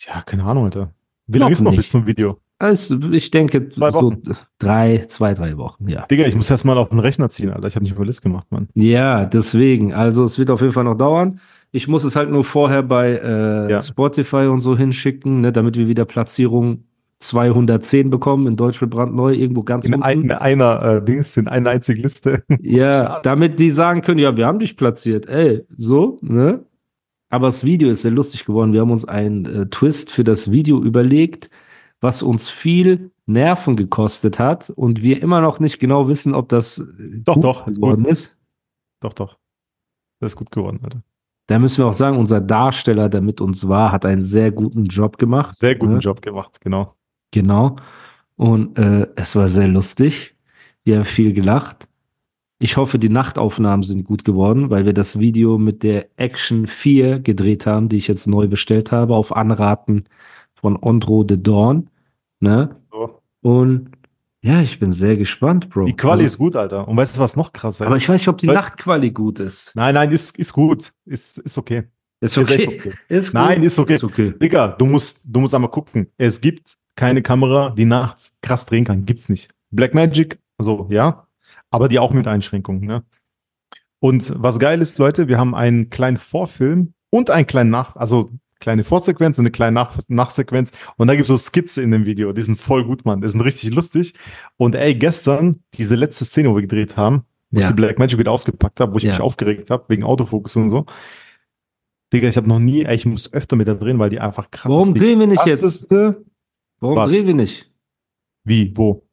Ja, 0.00 0.22
keine 0.22 0.44
Ahnung, 0.44 0.64
Alter. 0.64 0.94
Wie 1.26 1.38
lange 1.38 1.52
ist 1.52 1.60
noch 1.60 1.70
nicht. 1.70 1.78
bis 1.78 1.90
zum 1.90 2.06
Video? 2.06 2.40
Also, 2.60 2.98
ich 3.10 3.30
denke, 3.30 3.70
Zwei 3.70 3.90
so 3.90 4.12
drei, 4.58 4.98
zwei, 5.08 5.32
drei 5.34 5.56
Wochen, 5.56 5.88
ja. 5.88 6.06
Digga, 6.06 6.26
ich 6.26 6.36
muss 6.36 6.50
erst 6.50 6.64
mal 6.66 6.76
auf 6.76 6.90
den 6.90 6.98
Rechner 6.98 7.30
ziehen, 7.30 7.50
Alter. 7.50 7.66
Ich 7.66 7.74
habe 7.74 7.84
nicht 7.84 7.94
über 7.96 8.04
List 8.04 8.20
gemacht, 8.22 8.46
Mann. 8.50 8.68
Ja, 8.74 9.24
deswegen. 9.24 9.94
Also 9.94 10.22
es 10.24 10.38
wird 10.38 10.50
auf 10.50 10.60
jeden 10.60 10.74
Fall 10.74 10.84
noch 10.84 10.96
dauern. 10.98 11.40
Ich 11.72 11.88
muss 11.88 12.04
es 12.04 12.16
halt 12.16 12.30
nur 12.30 12.44
vorher 12.44 12.82
bei 12.82 13.12
äh, 13.14 13.70
Ja. 13.70 13.80
Spotify 13.80 14.46
und 14.46 14.60
so 14.60 14.76
hinschicken, 14.76 15.40
ne, 15.40 15.52
damit 15.52 15.76
wir 15.78 15.88
wieder 15.88 16.04
Platzierung 16.04 16.84
210 17.20 18.10
bekommen 18.10 18.46
in 18.46 18.56
Deutschland 18.56 18.92
brandneu, 18.92 19.32
irgendwo 19.32 19.62
ganz 19.62 19.86
In, 19.86 19.94
unten. 19.94 20.04
ein, 20.04 20.20
in 20.22 20.32
einer 20.32 20.82
äh, 20.82 21.04
Dings, 21.04 21.36
in 21.38 21.48
einer 21.48 21.70
einzigen 21.70 22.02
Liste. 22.02 22.44
ja, 22.60 23.06
Schade. 23.06 23.20
damit 23.24 23.58
die 23.58 23.70
sagen 23.70 24.02
können, 24.02 24.18
ja, 24.18 24.36
wir 24.36 24.46
haben 24.46 24.58
dich 24.58 24.76
platziert, 24.76 25.26
ey, 25.28 25.64
so, 25.76 26.18
ne? 26.22 26.64
Aber 27.30 27.46
das 27.46 27.64
Video 27.64 27.88
ist 27.90 28.02
sehr 28.02 28.10
lustig 28.10 28.44
geworden. 28.44 28.72
Wir 28.72 28.80
haben 28.80 28.90
uns 28.90 29.04
einen 29.06 29.46
äh, 29.46 29.66
Twist 29.66 30.10
für 30.10 30.24
das 30.24 30.50
Video 30.50 30.82
überlegt, 30.82 31.48
was 32.00 32.22
uns 32.22 32.48
viel 32.48 33.10
Nerven 33.26 33.76
gekostet 33.76 34.38
hat 34.38 34.70
und 34.70 35.02
wir 35.02 35.22
immer 35.22 35.40
noch 35.40 35.60
nicht 35.60 35.78
genau 35.78 36.08
wissen, 36.08 36.34
ob 36.34 36.48
das 36.48 36.78
äh, 36.78 36.84
Doch, 37.24 37.34
gut 37.34 37.44
doch, 37.44 37.66
ist 37.66 37.76
geworden 37.76 38.02
gut. 38.02 38.12
ist. 38.12 38.36
Doch, 39.00 39.12
doch. 39.12 39.38
Das 40.20 40.32
ist 40.32 40.36
gut 40.36 40.50
geworden, 40.50 40.80
Alter. 40.82 41.02
Da 41.46 41.58
müssen 41.58 41.78
wir 41.78 41.88
auch 41.88 41.94
sagen, 41.94 42.16
unser 42.16 42.40
Darsteller, 42.40 43.08
der 43.08 43.20
mit 43.20 43.40
uns 43.40 43.66
war, 43.66 43.90
hat 43.90 44.06
einen 44.06 44.22
sehr 44.22 44.52
guten 44.52 44.84
Job 44.84 45.18
gemacht. 45.18 45.56
Sehr 45.56 45.74
guten 45.74 45.94
ne? 45.94 45.98
Job 45.98 46.22
gemacht, 46.22 46.60
genau. 46.60 46.94
Genau. 47.32 47.76
Und 48.36 48.78
äh, 48.78 49.08
es 49.16 49.34
war 49.36 49.48
sehr 49.48 49.68
lustig. 49.68 50.36
Wir 50.84 50.98
haben 50.98 51.04
viel 51.04 51.32
gelacht. 51.32 51.88
Ich 52.58 52.76
hoffe, 52.76 52.98
die 52.98 53.08
Nachtaufnahmen 53.08 53.82
sind 53.82 54.04
gut 54.04 54.24
geworden, 54.24 54.70
weil 54.70 54.86
wir 54.86 54.92
das 54.92 55.18
Video 55.18 55.58
mit 55.58 55.82
der 55.82 56.08
Action 56.16 56.66
4 56.66 57.18
gedreht 57.20 57.66
haben, 57.66 57.88
die 57.88 57.96
ich 57.96 58.06
jetzt 58.06 58.26
neu 58.26 58.48
bestellt 58.48 58.92
habe, 58.92 59.14
auf 59.14 59.34
Anraten 59.34 60.04
von 60.54 60.76
Ondro 60.80 61.24
de 61.24 61.36
Dawn. 61.36 61.89
Ne? 62.40 62.76
So. 62.90 63.20
Und 63.42 63.90
ja, 64.42 64.60
ich 64.62 64.80
bin 64.80 64.92
sehr 64.94 65.16
gespannt, 65.16 65.68
Bro. 65.68 65.84
Die 65.84 65.96
Quali 65.96 66.22
Also, 66.22 66.24
ist 66.24 66.38
gut, 66.38 66.56
Alter. 66.56 66.88
Und 66.88 66.96
weißt 66.96 67.16
du, 67.16 67.20
was 67.20 67.36
noch 67.36 67.52
krasser 67.52 67.86
aber 67.86 67.96
ist? 67.96 68.02
ich 68.02 68.08
weiß 68.08 68.20
nicht, 68.20 68.28
ob 68.28 68.38
die 68.38 68.46
Leute- 68.46 68.58
Nachtquali 68.58 69.10
gut 69.10 69.38
ist. 69.40 69.72
Nein, 69.76 69.94
nein, 69.94 70.10
ist, 70.10 70.38
ist 70.38 70.52
gut. 70.52 70.92
Ist, 71.04 71.38
ist 71.38 71.58
okay. 71.58 71.84
Ist 72.20 72.36
Ist 72.36 72.50
echt 72.50 72.66
okay. 72.68 72.78
okay. 72.80 72.92
Ist. 73.08 73.32
Nein, 73.34 73.62
ist 73.62 73.78
okay. 73.78 73.94
Ist 73.94 74.04
okay. 74.04 74.34
Digga, 74.40 74.68
du 74.68 74.86
musst, 74.86 75.24
du 75.28 75.40
musst 75.40 75.54
einmal 75.54 75.70
gucken. 75.70 76.06
Es 76.18 76.40
gibt 76.40 76.76
keine 76.96 77.22
Kamera, 77.22 77.70
die 77.70 77.84
nachts 77.86 78.38
krass 78.42 78.66
drehen 78.66 78.84
kann. 78.84 79.04
Gibt's 79.06 79.28
nicht. 79.30 79.50
Blackmagic, 79.70 80.38
also 80.58 80.86
ja, 80.90 81.26
aber 81.70 81.88
die 81.88 81.98
auch 81.98 82.12
mit 82.12 82.26
Einschränkungen. 82.26 82.84
Ne? 82.84 83.04
Und 84.00 84.34
was 84.36 84.58
geil 84.58 84.80
ist, 84.82 84.98
Leute, 84.98 85.28
wir 85.28 85.38
haben 85.38 85.54
einen 85.54 85.88
kleinen 85.88 86.16
Vorfilm 86.18 86.92
und 87.10 87.30
einen 87.30 87.46
kleinen 87.46 87.70
Nach, 87.70 87.96
also 87.96 88.30
kleine 88.60 88.84
Vorsequenz 88.84 89.38
und 89.38 89.42
eine 89.44 89.50
kleine 89.50 89.74
Nach 89.74 89.98
Nachsequenz. 90.08 90.72
Und 90.96 91.08
da 91.08 91.14
gibt's 91.14 91.28
so 91.28 91.36
Skizze 91.36 91.82
in 91.82 91.90
dem 91.90 92.04
Video. 92.06 92.32
Die 92.32 92.42
sind 92.42 92.56
voll 92.56 92.84
gut, 92.84 93.04
Mann. 93.04 93.20
Die 93.20 93.28
sind 93.28 93.40
richtig 93.40 93.70
lustig. 93.70 94.14
Und 94.56 94.74
ey, 94.74 94.94
gestern, 94.94 95.62
diese 95.74 95.96
letzte 95.96 96.24
Szene, 96.24 96.50
wo 96.50 96.54
wir 96.56 96.62
gedreht 96.62 96.96
haben, 96.96 97.24
wo 97.50 97.58
Ja. 97.60 97.66
ich 97.66 97.70
die 97.72 97.76
Blackmagic 97.76 98.18
wieder 98.18 98.30
ausgepackt 98.32 98.78
habe, 98.80 98.92
wo 98.92 98.98
ich 98.98 99.04
Ja. 99.04 99.12
mich 99.12 99.20
aufgeregt 99.20 99.70
habe, 99.70 99.84
wegen 99.88 100.04
Autofokus 100.04 100.54
und 100.56 100.68
so. 100.70 100.86
Digga, 102.12 102.28
ich 102.28 102.36
habe 102.36 102.48
noch 102.48 102.58
nie, 102.58 102.84
ey, 102.84 102.94
ich 102.96 103.06
muss 103.06 103.32
öfter 103.32 103.56
mit 103.56 103.68
da 103.68 103.74
drehen, 103.74 103.98
weil 103.98 104.10
die 104.10 104.20
einfach 104.20 104.50
krass 104.50 104.70
Warum 104.72 104.94
ist. 104.94 105.00
Drehen 105.00 105.18
wir 105.20 105.26
nicht 105.26 105.46
jetzt? 105.46 105.90
Warum 106.80 106.96
Was? 106.96 107.08
drehen 107.08 107.26
wir 107.26 107.34
nicht? 107.34 107.70
Wie, 108.44 108.76
wo? 108.76 109.06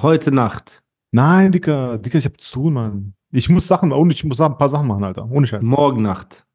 Heute 0.00 0.30
Nacht. 0.30 0.82
Nein, 1.12 1.50
Digga, 1.50 1.96
Digga, 1.96 2.18
ich 2.18 2.24
hab 2.24 2.40
zu 2.40 2.52
tun, 2.52 2.74
Mann. 2.74 3.14
Ich 3.32 3.48
muss 3.48 3.66
Sachen, 3.66 3.92
ohne, 3.92 4.12
ich 4.12 4.22
muss 4.24 4.40
ein 4.40 4.56
paar 4.56 4.68
Sachen 4.68 4.86
machen, 4.86 5.02
Alter. 5.04 5.28
Ohne 5.30 5.46
Scheiß. 5.46 5.64
Morgen 5.64 6.02
Nacht. 6.02 6.45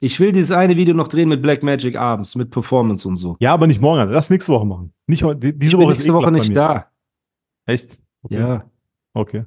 Ich 0.00 0.20
will 0.20 0.32
dieses 0.32 0.52
eine 0.52 0.76
Video 0.76 0.94
noch 0.94 1.08
drehen 1.08 1.28
mit 1.28 1.42
Black 1.42 1.62
Magic 1.62 1.96
abends, 1.96 2.36
mit 2.36 2.50
Performance 2.50 3.06
und 3.08 3.16
so. 3.16 3.36
Ja, 3.40 3.52
aber 3.54 3.66
nicht 3.66 3.80
morgen. 3.80 4.10
Lass 4.10 4.30
nächste 4.30 4.52
Woche 4.52 4.64
machen. 4.66 4.92
Nicht 5.06 5.24
heute. 5.24 5.40
die- 5.40 5.58
Diese 5.58 5.72
ich 5.72 5.76
bin 5.76 5.84
Woche 5.84 5.92
ist 5.92 5.98
nächste 5.98 6.14
Woche 6.14 6.30
nicht 6.32 6.54
da. 6.56 6.86
Echt? 7.66 8.00
Okay. 8.22 8.38
Ja, 8.38 8.64
Okay. 9.14 9.44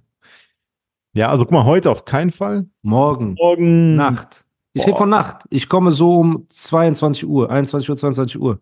Ja, 1.13 1.29
also 1.29 1.43
guck 1.43 1.51
mal, 1.51 1.65
heute 1.65 1.89
auf 1.91 2.05
keinen 2.05 2.31
Fall. 2.31 2.65
morgen 2.83 3.33
Morgen. 3.35 3.95
Nacht. 3.95 4.45
Ich 4.73 4.85
rede 4.87 4.97
von 4.97 5.09
Nacht. 5.09 5.45
Ich 5.49 5.67
komme 5.67 5.91
so 5.91 6.15
um 6.19 6.45
22 6.49 7.25
Uhr, 7.27 7.49
21 7.49 7.89
Uhr, 7.89 7.97
22 7.97 8.39
Uhr. 8.41 8.59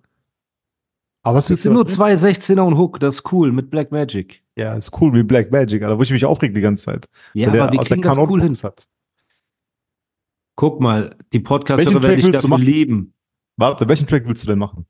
Aber 1.21 1.35
was 1.37 1.45
Das 1.45 1.49
willst 1.51 1.63
sind 1.63 1.73
nur 1.73 1.85
zwei 1.85 2.13
16er 2.15 2.61
und 2.61 2.77
Hook, 2.77 2.99
das 2.99 3.15
ist 3.15 3.31
cool, 3.31 3.51
mit 3.51 3.69
Black 3.69 3.91
Magic. 3.91 4.41
Ja, 4.55 4.73
ist 4.73 4.91
cool 4.99 5.13
wie 5.13 5.21
Black 5.23 5.51
Magic, 5.51 5.83
Alter, 5.83 5.97
wo 5.99 6.01
ich 6.01 6.11
mich 6.11 6.25
aufreg 6.25 6.53
die 6.55 6.61
ganze 6.61 6.85
Zeit. 6.85 7.05
Ja, 7.33 7.47
Weil 7.47 7.53
der- 7.53 7.63
aber 7.63 7.71
wir 7.73 7.79
der 7.79 7.87
kriegen 7.87 8.01
das 8.01 8.15
keinen 8.15 8.29
cool 8.29 8.41
hin. 8.41 8.53
Hat. 8.63 8.85
Guck 10.59 10.81
mal, 10.81 11.15
die 11.31 11.39
Podcaster 11.39 11.77
Welchen 11.77 11.93
werde 11.93 12.07
Track 12.07 12.17
ich 12.17 12.25
willst 12.25 12.43
du 12.43 12.47
dafür 12.49 12.65
lieben. 12.65 13.13
Warte, 13.55 13.87
welchen 13.87 14.07
Track 14.07 14.27
willst 14.27 14.43
du 14.43 14.47
denn 14.47 14.59
machen? 14.59 14.85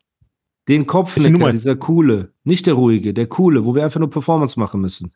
Den 0.67 0.88
Kopfnicker, 0.88 1.51
dieser 1.51 1.75
coole. 1.75 2.33
Nicht 2.43 2.65
der 2.65 2.73
ruhige, 2.73 3.13
der 3.13 3.27
coole, 3.27 3.65
wo 3.65 3.75
wir 3.75 3.83
einfach 3.83 3.99
nur 3.99 4.09
Performance 4.09 4.59
machen 4.59 4.81
müssen. 4.81 5.11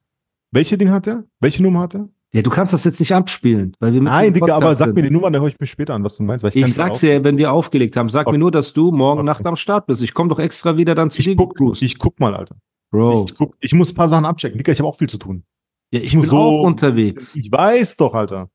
Welche 0.51 0.77
Ding 0.77 0.91
hat 0.91 1.07
er? 1.07 1.23
Welche 1.39 1.63
Nummer 1.63 1.79
hat 1.79 1.95
er? 1.95 2.07
Ja, 2.35 2.43
du 2.43 2.51
kannst 2.51 2.71
das 2.71 2.83
jetzt 2.83 2.99
nicht 2.99 3.15
abspielen, 3.15 3.75
weil 3.79 3.93
wir 3.93 4.01
mit 4.01 4.11
Nein, 4.13 4.31
Digga, 4.31 4.55
aber 4.55 4.75
sag 4.75 4.89
sind. 4.89 4.95
mir 4.95 5.01
die 5.01 5.09
Nummer, 5.09 5.31
dann 5.31 5.41
höre 5.41 5.49
ich 5.49 5.59
mir 5.59 5.65
später 5.65 5.95
an, 5.95 6.03
was 6.03 6.17
du 6.17 6.23
meinst. 6.23 6.43
Weil 6.43 6.51
ich 6.55 6.57
Ich 6.67 6.73
sag's 6.75 6.99
dir, 6.99 7.23
wenn 7.23 7.37
wir 7.39 7.51
aufgelegt 7.51 7.97
haben. 7.97 8.09
Sag 8.09 8.27
Okay. 8.27 8.33
mir 8.33 8.39
nur, 8.39 8.51
dass 8.51 8.73
du 8.73 8.91
morgen 8.91 9.21
Okay. 9.21 9.25
Nacht 9.25 9.45
am 9.47 9.55
Start 9.55 9.87
bist. 9.87 10.03
Ich 10.03 10.13
komme 10.13 10.29
doch 10.29 10.37
extra 10.39 10.77
wieder 10.77 10.93
dann 10.93 11.09
zu 11.09 11.17
Ich 11.17 11.25
dir 11.25 11.35
guck, 11.35 11.81
ich 11.81 11.97
guck 11.97 12.19
mal, 12.19 12.35
Alter. 12.35 12.57
Bro, 12.91 13.25
Ich, 13.27 13.35
guck, 13.35 13.55
ich 13.59 13.73
muss 13.73 13.91
ein 13.91 13.95
paar 13.95 14.07
Sachen 14.07 14.25
abchecken. 14.25 14.59
Digga, 14.59 14.71
ich 14.71 14.77
habe 14.77 14.87
auch 14.87 14.97
viel 14.97 15.09
zu 15.09 15.17
tun. 15.17 15.45
ja, 15.91 15.99
ich 15.99 16.05
ich 16.05 16.11
bin 16.11 16.19
muss 16.19 16.29
so- 16.29 16.37
auch 16.37 16.61
unterwegs. 16.61 17.35
Ich 17.35 17.51
weiß 17.51 17.97
doch, 17.97 18.13
Alter. 18.13 18.49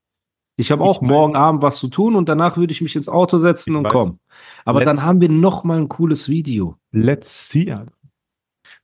Ich 0.61 0.71
habe 0.73 0.83
ich 0.83 0.89
auch 0.89 1.01
morgen 1.01 1.35
weiß. 1.35 1.41
Abend 1.41 1.63
was 1.63 1.79
zu 1.79 1.89
tun 1.89 2.17
und 2.17 2.29
danach 2.29 2.57
würde 2.57 2.73
ich 2.73 2.81
mich 2.81 2.97
ins 2.97 3.09
Auto 3.09 3.39
setzen 3.39 3.71
Ich 3.73 3.77
und 3.79 3.85
weiß. 3.85 3.93
kommen. 3.93 4.19
Aber 4.65 4.81
Let's- 4.81 4.85
dann 4.87 5.03
haben 5.07 5.21
wir 5.21 5.29
noch 5.29 5.63
mal 5.65 5.79
ein 5.79 5.89
cooles 5.89 6.29
Video. 6.29 6.77
Let's 6.93 7.49
see. 7.51 7.75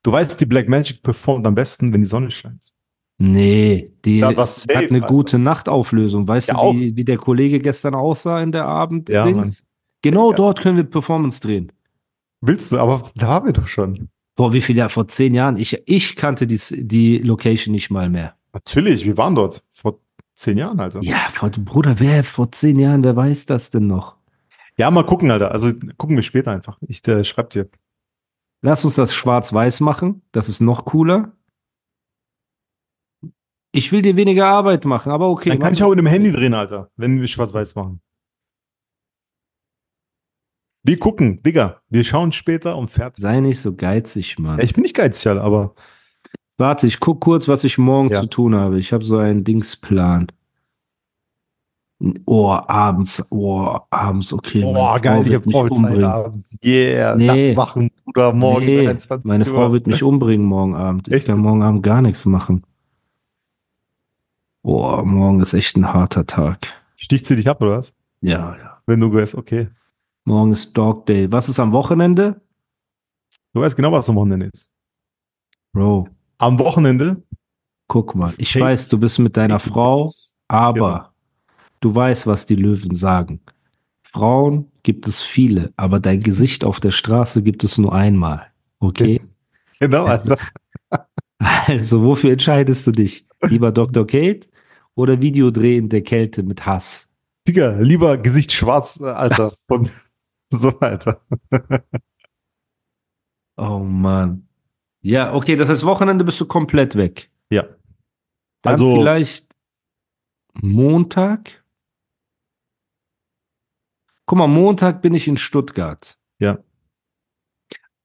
Du 0.02 0.12
weißt, 0.12 0.40
die 0.40 0.46
Black 0.46 0.68
Magic 0.68 1.02
performt 1.02 1.46
am 1.46 1.54
besten, 1.54 1.92
wenn 1.92 2.02
die 2.02 2.08
Sonne 2.08 2.30
scheint. 2.30 2.70
Nee, 3.18 3.92
die 4.04 4.20
war's 4.22 4.66
hat 4.66 4.72
safe, 4.74 4.86
eine 4.88 5.02
Alter. 5.02 5.06
gute 5.14 5.38
Nachtauflösung. 5.38 6.26
Weißt 6.28 6.48
Ja, 6.50 6.54
du, 6.62 6.74
wie, 6.78 6.96
wie 6.96 7.04
der 7.04 7.16
Kollege 7.16 7.60
gestern 7.60 7.94
aussah 7.94 8.40
in 8.40 8.52
der 8.52 8.66
Abend? 8.66 9.08
Ja. 9.08 9.24
Genau 10.02 10.30
Ja. 10.30 10.36
dort 10.36 10.60
können 10.60 10.76
wir 10.76 10.84
Performance 10.84 11.40
drehen. 11.40 11.72
Willst 12.40 12.70
du, 12.72 12.78
aber 12.78 13.10
da 13.14 13.28
waren 13.28 13.46
wir 13.46 13.52
doch 13.52 13.66
schon. 13.68 14.08
Vor 14.36 14.52
wie 14.52 14.60
viel 14.60 14.76
Jahren? 14.76 14.90
Vor 14.90 15.08
zehn 15.08 15.32
Jahren? 15.34 15.56
Ich, 15.56 15.80
ich 15.86 16.16
kannte 16.16 16.46
die, 16.46 16.58
die 16.70 17.18
Location 17.18 17.72
nicht 17.72 17.90
mal 17.90 18.10
mehr. 18.10 18.34
Natürlich, 18.52 19.04
wir 19.06 19.16
waren 19.16 19.34
dort. 19.34 19.62
Vor 19.70 20.00
zehn 20.34 20.58
Jahren, 20.58 20.80
also. 20.80 21.00
Ja, 21.00 21.28
vor, 21.30 21.50
Bruder, 21.50 22.00
wer 22.00 22.24
vor 22.24 22.50
zehn 22.52 22.78
Jahren, 22.78 23.04
wer 23.04 23.16
weiß 23.16 23.46
das 23.46 23.70
denn 23.70 23.86
noch? 23.86 24.16
Ja, 24.76 24.90
mal 24.90 25.06
gucken, 25.06 25.30
Alter. 25.30 25.52
Also 25.52 25.72
gucken 25.96 26.16
wir 26.16 26.22
später 26.22 26.50
einfach. 26.50 26.78
Ich 26.88 27.06
äh, 27.06 27.24
schreib 27.24 27.50
dir. 27.50 27.68
Lass 28.60 28.84
uns 28.84 28.96
das 28.96 29.14
schwarz-weiß 29.14 29.80
machen. 29.80 30.22
Das 30.32 30.48
ist 30.48 30.60
noch 30.60 30.84
cooler. 30.84 31.32
Ich 33.72 33.92
will 33.92 34.02
dir 34.02 34.16
weniger 34.16 34.46
Arbeit 34.46 34.84
machen, 34.84 35.12
aber 35.12 35.28
okay. 35.28 35.50
Dann 35.50 35.58
kann 35.58 35.72
ich 35.72 35.82
auch 35.82 35.90
mit 35.90 35.98
dem 35.98 36.06
Handy 36.06 36.32
drehen, 36.32 36.54
Alter, 36.54 36.90
wenn 36.96 37.20
wir 37.20 37.26
schwarz-weiß 37.26 37.74
machen. 37.74 38.00
Wir 40.84 40.98
gucken, 40.98 41.42
Digga. 41.42 41.80
Wir 41.88 42.04
schauen 42.04 42.30
später 42.30 42.76
und 42.76 42.88
fertig. 42.88 43.22
Sei 43.22 43.40
nicht 43.40 43.60
so 43.60 43.74
geizig, 43.74 44.38
Mann. 44.38 44.58
Ja, 44.58 44.64
ich 44.64 44.74
bin 44.74 44.82
nicht 44.82 44.94
geizig, 44.94 45.26
Alter, 45.26 45.42
aber 45.42 45.74
Warte, 46.56 46.86
ich 46.86 47.00
guck 47.00 47.20
kurz, 47.20 47.48
was 47.48 47.64
ich 47.64 47.78
morgen 47.78 48.10
Ja. 48.10 48.20
zu 48.20 48.26
tun 48.28 48.54
habe. 48.54 48.78
Ich 48.78 48.92
habe 48.92 49.04
so 49.04 49.16
einen 49.18 49.42
Dingsplan. 49.44 50.28
Oh, 52.26 52.48
abends, 52.50 53.24
oh, 53.30 53.78
abends, 53.90 54.32
okay. 54.32 54.60
Frau 54.62 54.98
geil, 55.00 55.22
ich 55.22 55.30
wird 55.30 55.40
hab 55.42 55.46
mich 55.46 55.54
Vollzeit 55.54 55.76
umbringen. 55.84 56.04
abends. 56.04 56.58
Yeah, 56.62 57.14
Nee. 57.16 57.48
das 57.48 57.56
machen, 57.56 57.90
Bruder, 58.04 58.32
morgen 58.34 58.66
Nee, 58.66 58.84
23 58.84 59.24
meine. 59.28 59.44
Frau 59.44 59.72
wird 59.72 59.86
mich 59.86 60.02
umbringen 60.02 60.44
morgen 60.46 60.74
Abend. 60.74 61.08
Ich 61.08 61.14
Echt? 61.14 61.26
kann 61.28 61.38
morgen 61.38 61.62
Abend 61.62 61.82
gar 61.82 62.02
nichts 62.02 62.26
machen. 62.26 62.62
Boah, 64.62 65.04
morgen 65.04 65.40
ist 65.40 65.54
echt 65.54 65.76
ein 65.76 65.92
harter 65.92 66.26
Tag. 66.26 66.66
Sticht 66.96 67.26
sie 67.26 67.36
dich 67.36 67.48
ab, 67.48 67.62
oder 67.62 67.78
was? 67.78 67.92
Ja, 68.20 68.56
ja. 68.56 68.78
Wenn 68.86 69.00
du 69.00 69.10
gehst, 69.10 69.34
okay. 69.34 69.68
Morgen 70.24 70.52
ist 70.52 70.76
Dog 70.76 71.06
Day. 71.06 71.30
Was 71.30 71.48
ist 71.48 71.60
am 71.60 71.72
Wochenende? 71.72 72.40
Du 73.52 73.60
weißt 73.60 73.76
genau, 73.76 73.92
was 73.92 74.08
am 74.08 74.16
Wochenende 74.16 74.46
ist. 74.52 74.70
Bro, 75.72 76.08
Am 76.44 76.58
Wochenende. 76.58 77.22
guck 77.88 78.14
mal. 78.14 78.30
Ich 78.36 78.60
weiß, 78.60 78.90
du 78.90 78.98
bist 78.98 79.18
mit 79.18 79.34
deiner 79.38 79.58
Frau, 79.58 80.12
aber 80.46 81.14
du 81.80 81.94
weißt, 81.94 82.26
was 82.26 82.44
die 82.44 82.54
Löwen 82.54 82.94
sagen. 82.94 83.40
Frauen 84.02 84.70
gibt 84.82 85.06
es 85.08 85.22
viele, 85.22 85.72
aber 85.78 86.00
dein 86.00 86.20
Gesicht 86.20 86.62
auf 86.62 86.80
der 86.80 86.90
Straße 86.90 87.42
gibt 87.42 87.64
es 87.64 87.78
nur 87.78 87.94
einmal. 87.94 88.46
Okay? 88.78 89.22
Genau, 89.80 90.04
Alter. 90.04 90.36
Also, 91.66 92.02
wofür 92.02 92.32
entscheidest 92.32 92.86
du 92.86 92.92
dich? 92.92 93.26
Lieber 93.42 93.72
Dr. 93.72 94.06
Kate 94.06 94.48
oder 94.94 95.20
Videodreh 95.20 95.78
in 95.78 95.88
der 95.88 96.02
Kälte 96.02 96.42
mit 96.42 96.64
Hass? 96.64 97.10
Digga, 97.48 97.70
lieber 97.80 98.18
Gesicht 98.18 98.52
schwarz, 98.52 99.00
äh, 99.00 99.06
Alter. 99.06 99.50
Von, 99.66 99.88
so, 100.50 100.78
Alter. 100.78 101.20
Oh 103.56 103.78
Mann. 103.78 104.43
Ja, 105.04 105.34
okay, 105.34 105.54
das 105.56 105.68
heißt, 105.68 105.84
Wochenende 105.84 106.24
bist 106.24 106.40
du 106.40 106.46
komplett 106.46 106.96
weg. 106.96 107.30
Ja. 107.50 107.64
Dann 108.62 108.72
Also- 108.72 108.96
vielleicht 108.96 109.54
Montag. 110.54 111.62
Guck 114.26 114.38
mal, 114.38 114.46
Montag 114.46 115.02
bin 115.02 115.12
ich 115.14 115.28
in 115.28 115.36
Stuttgart. 115.36 116.18
Ja. 116.38 116.58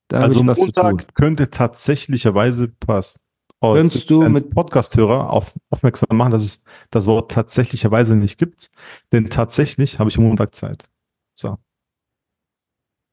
Da 0.10 0.22
Also. 0.22 0.44
Montag 0.44 1.16
könnte 1.16 1.50
tatsächlicherweise 1.50 2.68
passen. 2.68 3.22
Oh, 3.62 3.74
Könntest 3.74 4.10
du 4.10 4.28
mit- 4.30 4.50
Podcast-Hörer 4.52 5.30
auf, 5.32 5.54
aufmerksam 5.70 6.18
machen, 6.18 6.32
dass 6.32 6.44
es 6.44 6.66
das 6.92 7.08
Wort 7.08 7.32
tatsächlicherweise 7.32 8.16
nicht 8.16 8.38
gibt. 8.38 8.72
Denn 9.12 9.30
tatsächlich 9.30 10.00
habe 10.00 10.10
ich 10.10 10.18
Montag 10.18 10.56
Zeit. 10.56 10.90
So. 11.34 11.58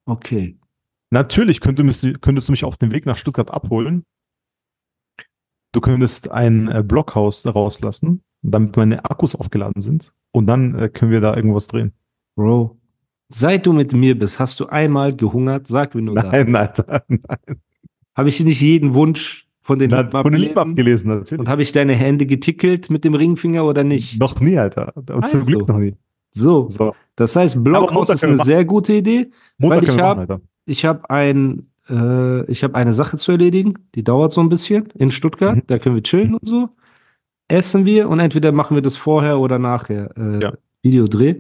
Okay. 0.07 0.59
Natürlich 1.11 1.61
könntest 1.61 2.03
du, 2.03 2.13
könntest 2.15 2.49
du 2.49 2.53
mich 2.53 2.65
auf 2.65 2.77
dem 2.77 2.93
Weg 2.93 3.07
nach 3.07 3.17
Stuttgart 3.17 3.51
abholen. 3.51 4.05
Du 5.73 5.81
könntest 5.81 6.31
ein 6.31 6.69
äh, 6.69 6.83
Blockhaus 6.83 7.47
rauslassen, 7.47 8.23
damit 8.43 8.77
meine 8.77 9.05
Akkus 9.05 9.35
aufgeladen 9.35 9.81
sind. 9.81 10.13
Und 10.33 10.47
dann 10.47 10.75
äh, 10.75 10.89
können 10.89 11.11
wir 11.13 11.21
da 11.21 11.37
irgendwas 11.37 11.69
drehen. 11.69 11.93
Bro, 12.35 12.79
seit 13.29 13.67
du 13.67 13.73
mit 13.73 13.93
mir 13.93 14.19
bist, 14.19 14.39
hast 14.39 14.59
du 14.61 14.67
einmal 14.67 15.15
gehungert? 15.15 15.67
Sag 15.67 15.95
mir 15.95 16.03
nur 16.03 16.15
das. 16.15 16.25
Nein, 16.27 16.55
Alter. 16.57 17.05
Nein. 17.09 17.21
Habe 18.15 18.29
ich 18.29 18.43
nicht 18.43 18.61
jeden 18.61 18.95
Wunsch 18.95 19.47
von 19.61 19.79
den 19.79 19.91
Lippen 19.91 20.59
abgelesen, 20.59 21.09
natürlich. 21.11 21.41
Und 21.41 21.49
habe 21.49 21.63
ich 21.63 21.73
deine 21.73 21.95
Hände 21.95 22.25
getickelt 22.25 22.89
mit 22.89 23.05
dem 23.05 23.15
Ringfinger 23.15 23.65
oder 23.65 23.85
nicht? 23.85 24.19
Noch 24.19 24.41
nie, 24.41 24.57
Alter. 24.59 24.97
Und 24.97 25.11
Also. 25.11 25.39
zum 25.39 25.47
Glück 25.47 25.69
noch 25.69 25.79
nie. 25.79 25.97
So, 26.33 26.69
So. 26.71 26.95
das 27.17 27.35
heißt, 27.37 27.63
Blockhaus 27.65 28.11
ist 28.11 28.25
eine 28.25 28.43
sehr 28.45 28.65
gute 28.65 28.93
Idee. 28.95 29.31
Montag 29.59 29.83
Weil 29.83 29.89
ich 29.89 29.97
können 29.97 30.41
Ich 30.67 30.85
habe 30.85 31.09
ein, 31.11 31.69
äh, 31.89 32.45
ich 32.51 32.63
habe 32.65 32.75
eine 32.75 32.93
Sache 32.93 33.17
zu 33.17 33.33
erledigen, 33.33 33.75
die 33.95 34.05
dauert 34.05 34.33
so 34.33 34.41
ein 34.41 34.49
bisschen 34.49 34.89
in 34.97 35.11
Stuttgart. 35.11 35.57
Mhm. 35.57 35.63
Da 35.67 35.79
können 35.79 35.95
wir 35.95 36.03
chillen 36.03 36.35
und 36.35 36.47
so. 36.47 36.69
Essen 37.49 37.85
wir 37.87 38.09
und 38.09 38.19
entweder 38.21 38.51
machen 38.53 38.75
wir 38.75 38.83
das 38.83 38.97
vorher 38.97 39.39
oder 39.39 39.59
nachher. 39.59 40.11
Äh, 40.19 40.41
Ja. 40.43 40.53
Videodreh. 40.83 41.37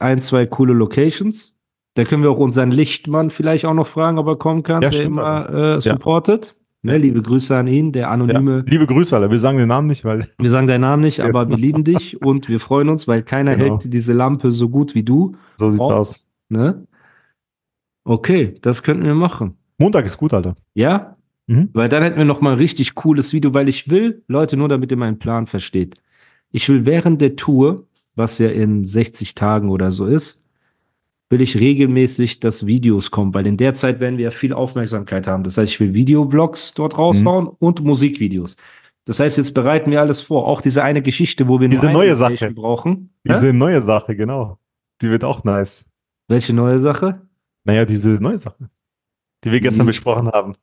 Ein, 0.00 0.20
zwei 0.20 0.46
coole 0.46 0.72
Locations. 0.72 1.54
Da 1.94 2.04
können 2.04 2.22
wir 2.24 2.30
auch 2.30 2.38
unseren 2.38 2.70
Lichtmann 2.72 3.30
vielleicht 3.30 3.64
auch 3.66 3.74
noch 3.74 3.86
fragen, 3.86 4.18
ob 4.18 4.26
er 4.26 4.36
kommen 4.36 4.62
kann, 4.64 4.82
Ja, 4.82 4.90
der 4.90 4.96
stimmt, 4.96 5.08
immer 5.18 5.76
äh, 5.76 5.80
supportet. 5.80 6.56
Ne, 6.82 6.92
Ja. 6.92 6.98
liebe 6.98 7.22
Grüße 7.22 7.56
an 7.56 7.66
ihn, 7.68 7.92
der 7.92 8.02
Ja. 8.02 8.10
anonyme. 8.10 8.64
Liebe 8.68 8.86
Grüße, 8.86 9.14
Alter. 9.16 9.30
Wir 9.30 9.38
sagen 9.38 9.58
den 9.58 9.68
Namen 9.68 9.86
nicht, 9.86 10.04
weil 10.04 10.26
Wir 10.38 10.50
sagen 10.50 10.66
deinen 10.66 10.80
Namen 10.82 11.02
nicht, 11.02 11.18
Ja. 11.18 11.26
aber 11.26 11.48
wir 11.48 11.56
lieben 11.56 11.82
dich 11.84 12.20
und 12.22 12.48
wir 12.48 12.58
freuen 12.60 12.88
uns, 12.88 13.06
weil 13.08 13.22
keiner 13.22 13.56
Genau. 13.56 13.78
hält 13.80 13.92
diese 13.92 14.12
Lampe 14.12 14.50
so 14.52 14.68
gut 14.68 14.94
wie 14.94 15.02
du. 15.04 15.36
so 15.56 15.70
sieht's 15.70 15.80
Aus. 15.80 15.90
aus. 15.92 16.28
Ne? 16.48 16.84
Okay, 18.04 18.54
das 18.60 18.82
könnten 18.82 19.04
wir 19.04 19.14
machen. 19.14 19.56
Montag 19.78 20.04
ist 20.04 20.16
gut, 20.16 20.32
Alter. 20.32 20.54
Ja? 20.74 21.16
Mhm. 21.46 21.70
Weil 21.72 21.88
dann 21.88 22.02
hätten 22.02 22.18
wir 22.18 22.24
noch 22.24 22.40
mal 22.40 22.52
ein 22.52 22.58
richtig 22.58 22.94
cooles 22.94 23.32
Video, 23.32 23.52
weil 23.54 23.68
ich 23.68 23.90
will, 23.90 24.22
Leute, 24.28 24.56
nur 24.56 24.68
damit 24.68 24.90
ihr 24.90 24.96
meinen 24.96 25.18
Plan 25.18 25.46
versteht. 25.46 25.96
Ich 26.50 26.68
will 26.68 26.86
während 26.86 27.20
der 27.20 27.36
Tour, 27.36 27.86
was 28.14 28.38
ja 28.38 28.48
in 28.48 28.84
60 28.84 29.34
Tagen 29.34 29.70
oder 29.70 29.90
so 29.90 30.06
ist, 30.06 30.44
will 31.30 31.40
ich 31.40 31.58
regelmäßig, 31.58 32.40
dass 32.40 32.66
Videos 32.66 33.10
kommen, 33.10 33.34
weil 33.34 33.46
in 33.46 33.56
der 33.56 33.74
Zeit 33.74 33.98
werden 33.98 34.18
wir 34.18 34.24
ja 34.24 34.30
viel 34.30 34.52
Aufmerksamkeit 34.52 35.26
haben. 35.26 35.42
Das 35.42 35.58
heißt, 35.58 35.72
ich 35.72 35.80
will 35.80 35.92
Videovlogs 35.94 36.74
dort 36.74 36.96
raushauen 36.96 37.48
und 37.48 37.82
Musikvideos. 37.82 38.56
Das 39.04 39.20
heißt, 39.20 39.36
jetzt 39.36 39.52
bereiten 39.52 39.90
wir 39.90 40.00
alles 40.00 40.20
vor. 40.20 40.46
Auch 40.46 40.60
diese 40.60 40.82
eine 40.84 41.02
Geschichte, 41.02 41.48
wo 41.48 41.60
wir 41.60 41.68
Diese 41.68 41.82
nur 41.82 41.90
eine 41.90 41.98
neue 41.98 42.16
Sache. 42.16 42.50
brauchen. 42.52 43.10
Diese 43.26 43.48
Hä? 43.48 43.52
neue 43.52 43.80
Sache, 43.80 44.16
genau. 44.16 44.58
Die 45.02 45.10
wird 45.10 45.24
auch 45.24 45.44
nice. 45.44 45.90
Welche 46.28 46.54
neue 46.54 46.78
Sache? 46.78 47.20
Naja, 47.64 47.84
diese 47.84 48.10
neue 48.10 48.38
Sache, 48.38 48.68
die 49.44 49.50
wir 49.52 49.60
gestern 49.60 49.86
Die- 49.86 49.90
besprochen 49.92 50.28
haben. 50.28 50.54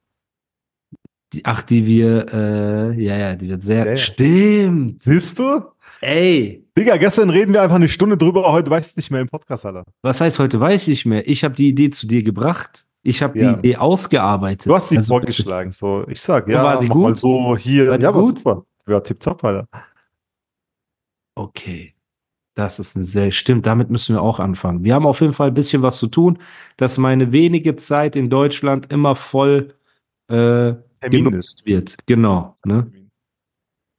Die, 1.33 1.45
ach, 1.45 1.61
die 1.61 1.85
wir, 1.85 2.27
äh, 2.33 3.01
ja, 3.01 3.17
ja, 3.17 3.35
die 3.35 3.47
wird 3.49 3.63
sehr. 3.63 3.85
Ja, 3.85 3.91
ja. 3.91 3.97
Stimmt. 3.97 4.99
Siehst 4.99 5.39
du? 5.39 5.61
Ey, 6.01 6.67
Digga, 6.77 6.97
gestern 6.97 7.29
reden 7.29 7.53
wir 7.53 7.61
einfach 7.61 7.75
eine 7.77 7.87
Stunde 7.87 8.17
drüber, 8.17 8.51
heute 8.51 8.69
weißt 8.69 8.95
du 8.95 8.99
nicht 8.99 9.11
mehr 9.11 9.21
im 9.21 9.27
Podcast, 9.29 9.65
Alter. 9.65 9.85
Was 10.01 10.19
heißt 10.19 10.39
heute 10.39 10.59
weiß 10.59 10.81
ich 10.83 10.87
nicht 10.87 11.05
mehr? 11.05 11.27
Ich 11.27 11.43
habe 11.43 11.53
die 11.55 11.69
Idee 11.69 11.89
zu 11.89 12.05
dir 12.07 12.21
gebracht. 12.23 12.85
Ich 13.03 13.21
habe 13.23 13.39
Ja. 13.39 13.53
die 13.53 13.59
Idee 13.59 13.77
ausgearbeitet. 13.77 14.67
Du 14.67 14.75
hast 14.75 14.89
sie 14.89 14.97
Also, 14.97 15.07
vorgeschlagen, 15.13 15.71
so. 15.71 16.05
Ich 16.07 16.21
sag, 16.21 16.47
ja, 16.49 16.63
war 16.63 16.79
die 16.81 16.87
mach 16.87 16.95
mal 16.95 17.09
gut? 17.11 17.19
so 17.19 17.55
hier. 17.57 17.89
War 17.89 17.97
die 17.97 18.03
ja, 18.03 18.13
war 18.13 18.21
gut? 18.21 18.39
super. 18.39 18.65
Ja, 18.87 18.99
tipptopp, 18.99 19.43
Alter. 19.43 19.67
Okay. 21.35 21.93
Das 22.53 22.79
ist 22.79 22.95
eine 22.95 23.05
sehr, 23.05 23.31
stimmt, 23.31 23.65
damit 23.65 23.89
müssen 23.89 24.15
wir 24.15 24.21
auch 24.21 24.39
anfangen. 24.39 24.83
Wir 24.83 24.93
haben 24.93 25.05
auf 25.05 25.21
jeden 25.21 25.31
Fall 25.31 25.47
ein 25.47 25.53
bisschen 25.53 25.81
was 25.81 25.97
zu 25.97 26.07
tun, 26.07 26.37
dass 26.75 26.97
meine 26.97 27.31
wenige 27.31 27.75
Zeit 27.77 28.15
in 28.15 28.29
Deutschland 28.29 28.91
immer 28.91 29.15
voll 29.15 29.73
äh, 30.27 30.73
genutzt 31.09 31.65
wird. 31.65 31.95
Genau. 32.07 32.55
Ne? 32.65 32.91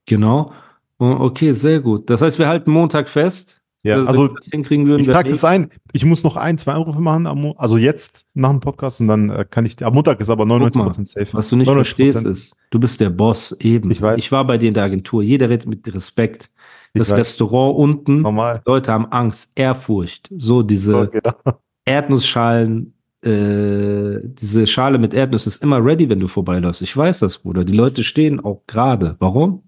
Genau. 0.06 0.52
Oh, 0.98 1.16
Okay, 1.18 1.52
sehr 1.52 1.80
gut. 1.80 2.10
Das 2.10 2.20
heißt, 2.20 2.38
wir 2.38 2.48
halten 2.48 2.70
Montag 2.70 3.08
fest. 3.08 3.61
Ja, 3.84 4.00
also 4.04 4.28
das 4.28 4.46
hinkriegen 4.46 4.86
würden, 4.86 5.02
ich 5.02 5.08
trage 5.08 5.28
es 5.30 5.44
ein. 5.44 5.68
Ich 5.92 6.04
muss 6.04 6.22
noch 6.22 6.36
ein, 6.36 6.56
zwei 6.56 6.72
Anrufe 6.72 7.00
machen, 7.00 7.26
am 7.26 7.52
also 7.56 7.78
jetzt 7.78 8.26
nach 8.32 8.50
dem 8.50 8.60
Podcast 8.60 9.00
und 9.00 9.08
dann 9.08 9.28
äh, 9.28 9.44
kann 9.48 9.66
ich, 9.66 9.84
am 9.84 9.94
Montag 9.94 10.20
ist 10.20 10.30
aber 10.30 10.44
99% 10.44 11.04
safe. 11.06 11.28
Was 11.32 11.48
du 11.48 11.56
nicht 11.56 11.68
99%. 11.68 11.74
verstehst 11.74 12.24
ist, 12.24 12.56
du 12.70 12.78
bist 12.78 13.00
der 13.00 13.10
Boss 13.10 13.50
eben. 13.58 13.90
Ich 13.90 14.00
weiß. 14.00 14.18
Ich 14.18 14.30
war 14.30 14.46
bei 14.46 14.56
dir 14.56 14.68
in 14.68 14.74
der 14.74 14.84
Agentur. 14.84 15.22
Jeder 15.22 15.48
redet 15.48 15.66
mit 15.66 15.92
Respekt. 15.92 16.50
Ich 16.94 17.00
Das 17.00 17.10
weiß. 17.10 17.18
Restaurant 17.18 17.76
unten, 17.76 18.22
Normal. 18.22 18.62
Leute 18.66 18.92
haben 18.92 19.06
Angst, 19.06 19.50
Ehrfurcht. 19.56 20.30
So 20.38 20.62
diese 20.62 20.92
So, 20.92 21.08
genau. 21.10 21.34
Erdnussschalen, 21.84 22.94
äh, 23.22 24.20
diese 24.22 24.68
Schale 24.68 24.98
mit 24.98 25.12
Erdnüssen 25.12 25.48
ist 25.48 25.60
immer 25.60 25.84
ready, 25.84 26.08
wenn 26.08 26.20
du 26.20 26.28
vorbeiläufst. 26.28 26.82
Ich 26.82 26.96
weiß 26.96 27.18
das, 27.18 27.38
Bruder. 27.38 27.64
Die 27.64 27.72
Leute 27.72 28.04
stehen 28.04 28.38
auch 28.38 28.62
gerade. 28.68 29.16
Warum? 29.18 29.64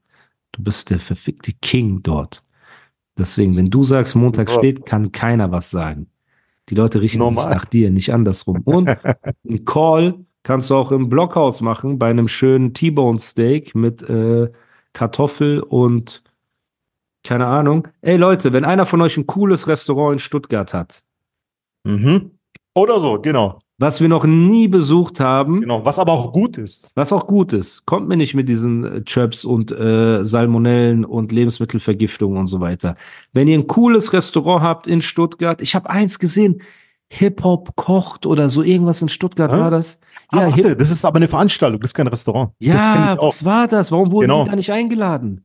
Du 0.52 0.62
bist 0.62 0.90
der 0.90 1.00
verfickte 1.00 1.52
King 1.61 2.00
dort. 2.04 2.43
Deswegen, 3.16 3.56
wenn 3.56 3.71
du 3.71 3.85
sagst, 3.85 4.14
Montag 4.16 4.49
Ja. 4.50 4.54
steht, 4.59 4.87
kann 4.87 5.12
keiner 5.12 5.50
was 5.52 5.71
sagen. 5.71 6.09
Die 6.68 6.75
Leute 6.75 7.00
richten 7.00 7.18
Normal. 7.18 7.44
sich 7.47 7.54
nach 7.54 7.64
dir, 7.66 7.90
nicht 7.90 8.12
andersrum. 8.12 8.62
Und 8.64 8.88
ein 9.49 9.64
Call 9.64 10.14
kannst 10.42 10.71
du 10.71 10.75
auch 10.76 10.92
im 10.92 11.09
Blockhaus 11.09 11.61
machen, 11.61 11.99
bei 11.99 12.11
einem 12.11 12.28
schönen 12.28 12.75
T-Bone 12.75 13.18
Steak 13.18 13.75
mit 13.75 14.02
äh, 14.09 14.50
Kartoffel 14.92 15.61
und 15.61 16.23
keine 17.23 17.47
Ahnung. 17.47 17.88
Ey 18.02 18.16
Leute, 18.16 18.52
wenn 18.52 18.64
einer 18.64 18.85
von 18.87 19.00
euch 19.00 19.16
ein 19.16 19.26
cooles 19.26 19.66
Restaurant 19.68 20.14
in 20.14 20.18
Stuttgart 20.18 20.75
hat, 20.75 21.02
Mhm. 21.87 22.30
Oder 22.75 22.99
so, 22.99 23.21
genau. 23.21 23.59
Was 23.78 24.00
wir 24.00 24.09
noch 24.09 24.25
nie 24.25 24.69
besucht 24.69 25.19
haben, 25.21 25.61
Genau. 25.62 25.85
Was 25.85 25.99
aber 25.99 26.12
auch 26.12 26.33
gut 26.33 26.59
ist. 26.59 26.93
was 26.95 27.12
auch 27.12 27.26
gut 27.26 27.52
ist, 27.52 27.87
kommt 27.87 28.09
mir 28.09 28.16
nicht 28.16 28.35
mit 28.35 28.49
diesen 28.49 28.85
äh, 28.85 29.04
Chöps 29.04 29.45
und 29.45 29.73
äh, 29.73 30.25
Salmonellen 30.25 31.04
und 31.04 31.33
Lebensmittelvergiftungen 31.33 32.38
und 32.38 32.47
so 32.47 32.61
weiter. 32.61 32.97
Wenn 33.33 33.49
ihr 33.49 33.59
ein 33.59 33.66
cooles 33.66 34.12
Restaurant 34.12 34.62
habt 34.62 34.87
in 34.87 35.00
Stuttgart, 35.02 35.61
ich 35.61 35.75
habe 35.75 35.90
eins 35.90 36.19
gesehen, 36.19 36.62
Hip-Hop 37.11 37.76
kocht 37.76 38.26
oder 38.26 38.49
so 38.50 38.62
irgendwas 38.62 39.02
in 39.02 39.09
Stuttgart 39.09 39.50
Was? 39.52 39.61
war 39.61 39.71
das. 39.71 40.00
Ah, 40.28 40.40
Ja, 40.49 40.50
warte, 40.50 40.76
das 40.76 40.90
ist 40.90 41.04
aber 41.04 41.16
eine 41.16 41.28
Veranstaltung, 41.28 41.81
das 41.81 41.90
ist 41.90 41.95
kein 41.95 42.07
Restaurant. 42.07 42.52
ja 42.61 43.16
was 43.21 43.45
war 43.45 43.69
das? 43.69 43.93
Warum 43.93 44.11
wurden 44.11 44.28
Genau. 44.28 44.45
die 44.45 44.50
da 44.50 44.57
nicht 44.57 44.73
eingeladen? 44.73 45.45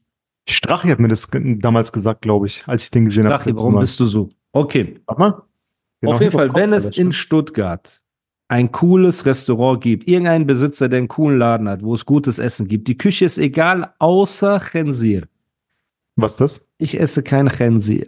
Strachi 0.47 0.89
hat 0.89 0.99
mir 0.99 1.07
das 1.07 1.29
damals 1.31 1.91
gesagt, 1.91 2.21
glaube 2.21 2.47
ich, 2.47 2.67
als 2.67 2.83
ich 2.83 2.91
den 2.91 3.05
gesehen 3.05 3.25
habe. 3.25 3.33
das 3.33 3.45
letzte 3.45 3.59
warum 3.59 3.75
Mal. 3.75 3.81
bist 3.81 3.99
du 3.99 4.05
so? 4.05 4.29
Okay. 4.51 4.99
Warte 5.05 5.21
mal. 5.21 5.41
Genau, 6.01 6.13
Auf 6.13 6.21
jeden 6.21 6.31
Fall, 6.33 6.53
wenn 6.55 6.73
es 6.73 6.97
in 6.97 7.11
Stuttgart 7.13 8.01
ein 8.47 8.71
cooles 8.71 9.25
Restaurant 9.25 9.81
gibt, 9.81 10.07
irgendeinen 10.07 10.45
Besitzer, 10.47 10.89
der 10.89 10.99
einen 10.99 11.07
coolen 11.07 11.37
Laden 11.37 11.69
hat, 11.69 11.83
wo 11.83 11.93
es 11.93 12.05
gutes 12.05 12.39
Essen 12.39 12.67
gibt, 12.67 12.87
die 12.87 12.97
Küche 12.97 13.25
ist 13.25 13.37
egal, 13.37 13.93
außer 13.99 14.59
Chensir. 14.59 15.27
Was 16.15 16.33
ist 16.33 16.41
das? 16.41 16.69
Ich 16.77 16.99
esse 16.99 17.23
kein 17.23 17.49
Chensir. 17.49 18.07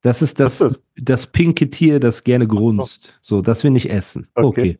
Das 0.00 0.22
ist 0.22 0.38
das, 0.38 0.60
ist 0.60 0.84
das 0.96 1.26
pinke 1.26 1.68
Tier, 1.70 1.98
das 1.98 2.24
gerne 2.24 2.46
grunzt. 2.46 3.18
So, 3.20 3.42
das 3.42 3.64
wir 3.64 3.70
nicht 3.70 3.90
essen. 3.90 4.28
Okay. 4.34 4.46
Okay. 4.46 4.78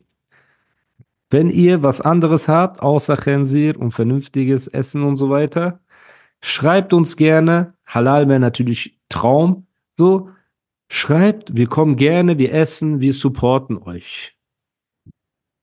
Wenn 1.29 1.49
ihr 1.49 1.81
was 1.83 2.01
anderes 2.01 2.47
habt, 2.47 2.81
außer 2.81 3.17
Chensir 3.17 3.79
und 3.79 3.91
vernünftiges 3.91 4.67
Essen 4.67 5.03
und 5.03 5.15
so 5.15 5.29
weiter, 5.29 5.79
schreibt 6.41 6.93
uns 6.93 7.17
gerne. 7.17 7.73
Halal 7.85 8.27
wäre 8.27 8.39
natürlich 8.39 8.99
Traum. 9.09 9.67
So, 9.97 10.29
schreibt, 10.89 11.55
wir 11.55 11.67
kommen 11.67 11.95
gerne, 11.95 12.37
wir 12.37 12.53
essen, 12.53 12.99
wir 12.99 13.13
supporten 13.13 13.77
euch. 13.77 14.35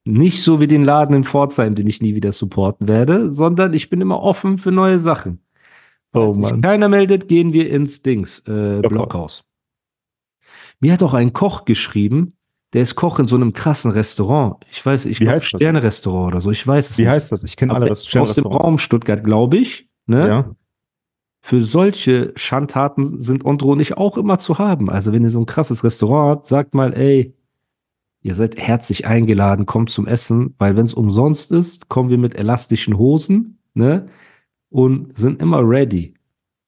Nicht 0.04 0.42
so 0.42 0.60
wie 0.60 0.66
den 0.66 0.82
Laden 0.82 1.14
in 1.14 1.24
Pforzheim, 1.24 1.76
den 1.76 1.86
ich 1.86 2.02
nie 2.02 2.16
wieder 2.16 2.32
supporten 2.32 2.88
werde, 2.88 3.30
sondern 3.30 3.72
ich 3.72 3.88
bin 3.88 4.00
immer 4.00 4.20
offen 4.20 4.58
für 4.58 4.72
neue 4.72 4.98
Sachen. 4.98 5.44
Oh 6.12 6.32
Falls 6.32 6.38
sich 6.38 6.60
keiner 6.60 6.88
meldet, 6.88 7.28
gehen 7.28 7.52
wir 7.52 7.70
ins 7.70 8.02
Dings, 8.02 8.40
äh, 8.40 8.80
Blockhaus. 8.80 8.88
Blockhaus. 8.88 9.44
Mir 10.80 10.92
hat 10.92 11.02
auch 11.04 11.14
ein 11.14 11.32
Koch 11.32 11.64
geschrieben, 11.64 12.36
der 12.72 12.82
ist 12.82 12.94
Koch 12.94 13.18
in 13.18 13.26
so 13.28 13.36
einem 13.36 13.52
krassen 13.52 13.90
Restaurant. 13.90 14.56
Ich 14.70 14.84
weiß, 14.84 15.04
ich 15.06 15.18
glaube? 15.18 15.40
Sterne-Restaurant 15.40 16.32
oder 16.32 16.40
so. 16.40 16.50
Ich 16.50 16.66
weiß 16.66 16.90
es 16.90 16.98
Wie 16.98 17.02
nicht. 17.02 17.10
heißt 17.10 17.32
das? 17.32 17.44
Ich 17.44 17.56
kenne 17.56 17.74
alle 17.74 17.88
das 17.88 18.14
aus 18.16 18.34
dem. 18.34 18.46
Raum 18.46 18.78
Stuttgart, 18.78 19.22
glaube 19.22 19.58
ich. 19.58 19.88
Ne? 20.06 20.26
Ja. 20.28 20.50
Für 21.42 21.62
solche 21.62 22.32
Schandtaten 22.36 23.20
sind 23.20 23.44
Ondro 23.44 23.74
nicht 23.74 23.96
auch 23.96 24.16
immer 24.16 24.38
zu 24.38 24.58
haben. 24.58 24.88
Also 24.88 25.12
wenn 25.12 25.24
ihr 25.24 25.30
so 25.30 25.40
ein 25.40 25.46
krasses 25.46 25.82
Restaurant 25.84 26.30
habt, 26.30 26.46
sagt 26.46 26.74
mal, 26.74 26.94
ey, 26.94 27.34
ihr 28.22 28.34
seid 28.34 28.56
herzlich 28.58 29.06
eingeladen, 29.06 29.66
kommt 29.66 29.90
zum 29.90 30.06
Essen, 30.06 30.54
weil 30.58 30.76
wenn 30.76 30.84
es 30.84 30.94
umsonst 30.94 31.50
ist, 31.50 31.88
kommen 31.88 32.10
wir 32.10 32.18
mit 32.18 32.36
elastischen 32.36 32.96
Hosen, 32.96 33.58
ne? 33.74 34.06
Und 34.70 35.18
sind 35.18 35.42
immer 35.42 35.68
ready. 35.68 36.14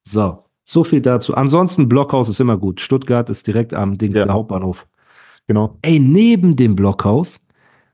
So, 0.03 0.45
so 0.65 0.85
viel 0.85 1.01
dazu. 1.01 1.35
Ansonsten 1.35 1.89
Blockhaus 1.89 2.29
ist 2.29 2.41
immer 2.41 2.59
gut. 2.59 2.81
Stuttgart 2.81 3.31
ist 3.31 3.47
direkt 3.47 3.73
am 3.73 3.97
Dings, 3.97 4.17
Ja. 4.17 4.25
der 4.25 4.35
Hauptbahnhof. 4.35 4.87
Genau. 5.47 5.79
Ey, 5.83 5.99
neben 5.99 6.57
dem 6.57 6.75
Blockhaus 6.77 7.41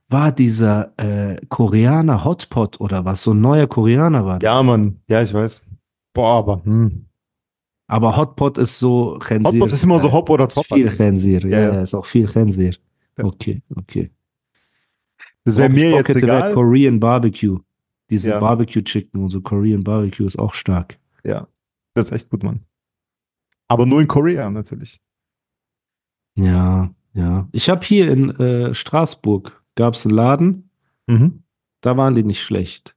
war 0.08 0.32
dieser 0.32 0.92
äh, 0.98 1.36
Koreaner 1.48 2.24
Hotpot 2.24 2.80
oder 2.80 3.04
was, 3.04 3.22
so 3.22 3.32
ein 3.32 3.40
neuer 3.40 3.66
Koreaner 3.66 4.24
war. 4.24 4.38
der. 4.38 4.50
Ja, 4.50 4.62
Mann. 4.62 5.00
Ja, 5.08 5.22
ich 5.22 5.32
weiß. 5.32 5.76
Boah, 6.12 6.38
aber 6.38 6.64
hm. 6.64 7.06
Aber 7.86 8.16
Hotpot 8.16 8.56
ist 8.58 8.78
so 8.78 9.18
Khensir. 9.18 9.52
Hotpot 9.52 9.72
ist 9.72 9.82
immer 9.82 10.00
so 10.00 10.12
Hop 10.12 10.30
oder 10.30 10.48
Top. 10.48 10.64
viel 10.66 10.88
Khensir, 10.88 11.44
ja, 11.44 11.48
Ja, 11.60 11.74
ja, 11.74 11.80
ist 11.82 11.94
auch 11.94 12.06
viel 12.06 12.26
Khensir. 12.26 12.74
Ja. 13.18 13.24
Okay, 13.24 13.62
okay. 13.76 14.10
Das 15.44 15.56
wäre 15.58 15.68
mir 15.70 15.90
jetzt 15.90 16.14
egal. 16.14 16.54
Korean 16.54 17.00
Barbecue. 17.00 17.58
Diese 18.08 18.30
Ja. 18.30 18.38
Barbecue 18.40 18.82
Chicken 18.82 19.22
und 19.24 19.30
so 19.30 19.40
Korean 19.40 19.82
Barbecue 19.82 20.24
ist 20.26 20.38
auch 20.38 20.54
stark. 20.54 20.98
Ja, 21.24 21.46
das 21.94 22.06
ist 22.06 22.12
echt 22.12 22.28
gut, 22.30 22.42
Mann. 22.44 22.60
Aber 23.68 23.86
nur 23.86 24.00
in 24.00 24.06
Korea 24.08 24.50
natürlich. 24.50 25.00
Ja, 26.36 26.90
ja. 27.14 27.48
Ich 27.52 27.68
habe 27.70 27.84
hier 27.84 28.10
in 28.10 28.30
äh, 28.38 28.74
Straßburg 28.74 29.62
gab 29.76 29.94
es 29.94 30.06
einen 30.06 30.14
Laden, 30.14 30.70
Mhm. 31.06 31.42
da 31.80 31.96
waren 31.96 32.14
die 32.14 32.22
nicht 32.24 32.42
schlecht. 32.42 32.94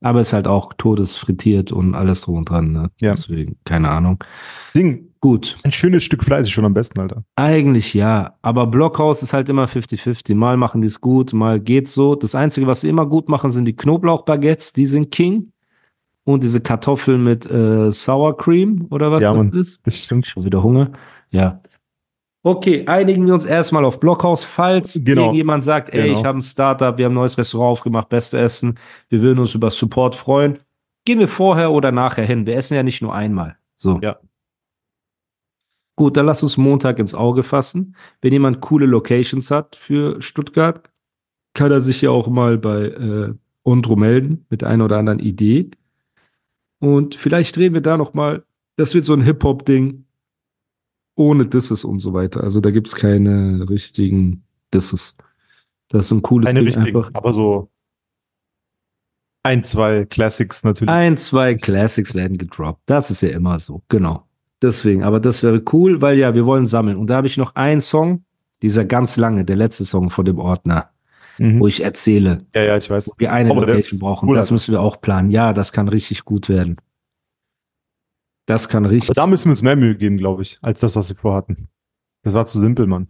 Aber 0.00 0.20
ist 0.20 0.32
halt 0.32 0.46
auch 0.46 0.72
todesfrittiert 0.74 1.72
und 1.72 1.94
alles 1.94 2.20
drum 2.20 2.36
und 2.36 2.50
dran, 2.50 2.72
ne? 2.72 2.90
Ja. 3.00 3.12
Deswegen, 3.12 3.56
keine 3.64 3.90
Ahnung. 3.90 4.22
Ding, 4.74 5.04
Gut, 5.20 5.58
ein 5.64 5.72
schönes 5.72 6.04
Stück 6.04 6.22
Fleisch 6.22 6.42
ist 6.42 6.50
schon 6.50 6.64
am 6.64 6.74
besten, 6.74 7.00
Alter. 7.00 7.24
Eigentlich 7.34 7.92
ja, 7.92 8.36
aber 8.40 8.68
Blockhaus 8.68 9.20
ist 9.24 9.32
halt 9.32 9.48
immer 9.48 9.64
50-50. 9.66 10.36
Mal 10.36 10.56
machen 10.56 10.80
die 10.80 10.86
es 10.86 11.00
gut, 11.00 11.32
mal 11.32 11.58
geht's 11.58 11.92
so. 11.92 12.14
Das 12.14 12.36
Einzige, 12.36 12.68
was 12.68 12.82
sie 12.82 12.88
immer 12.88 13.04
gut 13.04 13.28
machen, 13.28 13.50
sind 13.50 13.64
die 13.64 13.74
Knoblauchbaguettes, 13.74 14.74
die 14.74 14.86
sind 14.86 15.10
King. 15.10 15.50
Und 16.22 16.44
diese 16.44 16.60
Kartoffeln 16.60 17.24
mit 17.24 17.50
äh, 17.50 17.90
Sour 17.90 18.36
Cream 18.36 18.86
oder 18.90 19.10
was 19.10 19.22
Ja, 19.24 19.30
das 19.32 19.38
Mann. 19.38 19.52
ist. 19.54 19.80
Das 19.84 19.98
stimmt. 19.98 20.24
Schon 20.24 20.44
wieder 20.44 20.62
Hunger. 20.62 20.92
Ja. 21.30 21.62
Okay, 22.44 22.86
einigen 22.86 23.26
wir 23.26 23.34
uns 23.34 23.44
erstmal 23.44 23.84
auf 23.84 23.98
Blockhaus. 24.00 24.44
Falls 24.44 25.00
Genau. 25.04 25.22
irgendjemand 25.22 25.64
sagt, 25.64 25.90
ey, 25.90 26.06
Genau. 26.06 26.18
ich 26.18 26.24
habe 26.24 26.38
ein 26.38 26.42
Startup, 26.42 26.96
wir 26.96 27.04
haben 27.06 27.12
ein 27.12 27.16
neues 27.16 27.36
Restaurant 27.36 27.72
aufgemacht, 27.72 28.08
beste 28.08 28.38
Essen, 28.38 28.78
wir 29.08 29.22
würden 29.22 29.40
uns 29.40 29.54
über 29.54 29.70
Support 29.70 30.14
freuen, 30.14 30.58
gehen 31.04 31.18
wir 31.18 31.28
vorher 31.28 31.72
oder 31.72 31.90
nachher 31.92 32.24
hin. 32.24 32.46
Wir 32.46 32.56
essen 32.56 32.74
ja 32.74 32.82
nicht 32.82 33.02
nur 33.02 33.14
einmal. 33.14 33.56
So. 33.76 33.98
Ja. 34.02 34.18
Gut, 35.96 36.16
dann 36.16 36.26
lass 36.26 36.44
uns 36.44 36.56
Montag 36.56 37.00
ins 37.00 37.14
Auge 37.14 37.42
fassen. 37.42 37.96
Wenn 38.20 38.32
jemand 38.32 38.60
coole 38.60 38.86
Locations 38.86 39.50
hat 39.50 39.74
für 39.74 40.22
Stuttgart, 40.22 40.88
kann 41.54 41.72
er 41.72 41.80
sich 41.80 42.02
ja 42.02 42.10
auch 42.10 42.28
mal 42.28 42.56
bei 42.56 42.84
äh, 42.84 43.34
Ondro 43.64 43.96
melden 43.96 44.46
mit 44.48 44.62
einer 44.62 44.84
oder 44.84 44.98
anderen 44.98 45.18
Idee. 45.18 45.70
Und 46.78 47.16
vielleicht 47.16 47.56
drehen 47.56 47.74
wir 47.74 47.80
da 47.80 47.96
noch 47.96 48.14
mal, 48.14 48.44
das 48.76 48.94
wird 48.94 49.06
so 49.06 49.12
ein 49.14 49.22
Hip-Hop-Ding 49.22 50.04
ohne 51.18 51.46
Disses 51.46 51.84
und 51.84 52.00
so 52.00 52.12
weiter. 52.14 52.42
Also 52.44 52.60
da 52.60 52.70
gibt's 52.70 52.94
keine 52.94 53.68
richtigen 53.68 54.44
Disses. 54.72 55.14
Das 55.88 56.06
ist 56.06 56.10
ein 56.12 56.22
cooles 56.22 56.46
Keine 56.46 56.60
Ding 56.60 56.66
richtigen, 56.68 56.96
einfach. 56.96 57.10
aber 57.14 57.32
so 57.32 57.70
ein, 59.42 59.62
zwei 59.64 60.04
Classics 60.04 60.64
natürlich. 60.64 60.90
Ein, 60.90 61.16
zwei 61.16 61.54
Classics 61.54 62.14
werden 62.14 62.36
gedroppt. 62.36 62.82
Das 62.86 63.10
ist 63.10 63.22
ja 63.22 63.30
immer 63.30 63.58
so. 63.58 63.82
Genau. 63.88 64.24
Deswegen, 64.60 65.04
aber 65.04 65.20
das 65.20 65.42
wäre 65.42 65.62
cool, 65.72 66.02
weil 66.02 66.18
ja, 66.18 66.34
wir 66.34 66.44
wollen 66.44 66.66
sammeln. 66.66 66.96
Und 66.96 67.08
da 67.08 67.16
habe 67.16 67.26
ich 67.28 67.36
noch 67.36 67.54
einen 67.54 67.80
Song, 67.80 68.24
dieser 68.60 68.84
ganz 68.84 69.16
lange, 69.16 69.44
der 69.44 69.56
letzte 69.56 69.84
Song 69.84 70.10
von 70.10 70.24
dem 70.24 70.38
Ordner, 70.38 70.90
Mhm. 71.38 71.60
wo 71.60 71.68
ich 71.68 71.84
erzähle, 71.84 72.44
Ja, 72.54 72.62
ja, 72.64 72.76
ich 72.76 72.90
weiß. 72.90 73.08
wo 73.10 73.12
wir 73.18 73.32
eine 73.32 73.50
der 73.50 73.58
Location 73.60 74.00
brauchen. 74.00 74.28
cool, 74.28 74.34
das 74.36 74.50
müssen 74.50 74.72
wir 74.72 74.80
auch 74.80 75.00
planen. 75.00 75.30
Ja, 75.30 75.52
das 75.52 75.72
kann 75.72 75.88
richtig 75.88 76.24
gut 76.24 76.48
werden. 76.48 76.76
Das 78.48 78.70
kann 78.70 78.86
richtig. 78.86 79.10
Aber 79.10 79.14
da 79.14 79.26
müssen 79.26 79.44
wir 79.46 79.50
uns 79.50 79.62
mehr 79.62 79.76
Mühe 79.76 79.94
geben, 79.94 80.16
glaube 80.16 80.40
ich, 80.40 80.58
als 80.62 80.80
das, 80.80 80.96
was 80.96 81.10
wir 81.10 81.16
vorhatten. 81.16 81.68
Das 82.22 82.32
war 82.32 82.46
zu 82.46 82.58
simpel, 82.58 82.86
Mann. 82.86 83.08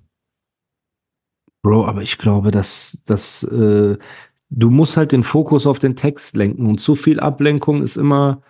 Bro, 1.63 1.87
aber 1.87 2.03
ich 2.03 2.19
glaube, 2.19 2.51
dass, 2.51 3.05
dass 3.07 3.45
äh, 3.45 3.97
du 4.51 4.71
musst 4.71 4.97
halt 4.97 5.13
den 5.13 5.23
Fokus 5.23 5.67
auf 5.69 5.79
den 5.79 5.95
Text 5.95 6.37
lenken 6.37 6.67
und 6.67 6.79
zu 6.81 6.97
viel 6.97 7.21
Ablenkung 7.21 7.83
ist 7.83 7.97
immer, 7.97 8.43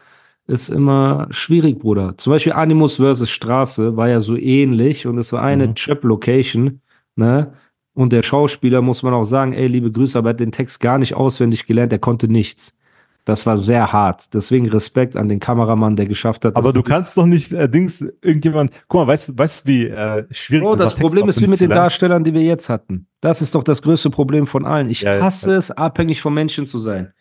ist 0.46 0.70
immer 0.70 1.27
schwierig, 1.31 1.79
Bruder. 1.79 2.16
Zum 2.16 2.33
Beispiel 2.33 2.55
Animus 2.55 2.96
versus 2.96 3.29
Straße 3.29 3.98
war 3.98 4.09
ja 4.09 4.20
so 4.20 4.35
ähnlich 4.37 5.07
und 5.07 5.18
es 5.18 5.33
war 5.35 5.42
eine 5.42 5.68
Mhm. 5.68 5.74
Trap-Location, 5.74 6.81
ne? 7.16 7.53
Und 7.92 8.12
der 8.14 8.22
Schauspieler, 8.22 8.81
muss 8.81 9.03
man 9.03 9.12
auch 9.12 9.24
sagen, 9.24 9.53
ey, 9.53 9.66
liebe 9.66 9.92
Grüße, 9.92 10.16
aber 10.16 10.31
er 10.31 10.35
hat 10.35 10.40
den 10.40 10.53
Text 10.53 10.81
gar 10.81 10.98
nicht 10.98 11.14
auswendig 11.14 11.66
gelernt, 11.66 11.92
er 11.92 11.98
konnte 11.98 12.29
nichts. 12.29 12.79
Das 13.28 13.44
war 13.44 13.58
sehr 13.58 13.92
hart. 13.92 14.32
Deswegen 14.32 14.70
Respekt 14.70 15.14
an 15.14 15.28
den 15.28 15.38
Kameramann, 15.38 15.96
der 15.96 16.06
geschafft 16.06 16.46
hat. 16.46 16.56
Aber 16.56 16.72
du 16.72 16.82
kannst 16.82 17.14
doch 17.18 17.26
nicht, 17.26 17.52
äh, 17.52 17.68
Dings, 17.68 18.00
irgendjemand, 18.22 18.72
guck 18.88 19.02
mal, 19.02 19.06
weißt 19.06 19.28
du, 19.28 19.38
weißt, 19.38 19.66
wie 19.66 19.84
äh, 19.84 20.24
schwierig 20.30 20.64
war, 20.64 20.76
das 20.78 20.94
Text 20.94 21.02
Problem 21.02 21.28
ist 21.28 21.38
wie 21.42 21.46
mit 21.46 21.60
den? 21.60 21.68
Darstellern, 21.68 22.24
die 22.24 22.32
wir 22.32 22.40
jetzt 22.40 22.70
hatten. 22.70 23.06
Das 23.20 23.42
ist 23.42 23.54
doch 23.54 23.62
das 23.62 23.82
größte 23.82 24.08
Problem 24.08 24.46
von 24.46 24.64
allen. 24.64 24.88
Ich 24.88 25.02
Ja, 25.02 25.16
ja, 25.16 25.22
hasse 25.22 25.52
es, 25.56 25.70
abhängig 25.70 26.22
von 26.22 26.32
Menschen 26.32 26.66
zu 26.66 26.78
sein. 26.78 27.12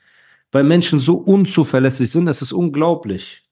Weil 0.54 0.63
Menschen 0.63 1.02
so 1.02 1.15
unzuverlässig 1.15 2.10
sind, 2.10 2.26
das 2.26 2.41
ist 2.41 2.54
unglaublich. 2.54 3.43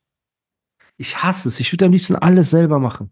Ich 0.95 1.21
hasse 1.21 1.49
es. 1.49 1.59
Ich 1.59 1.73
würde 1.73 1.83
am 1.83 1.91
liebsten 1.91 2.15
alles 2.15 2.51
selber 2.51 2.79
machen. 2.79 3.11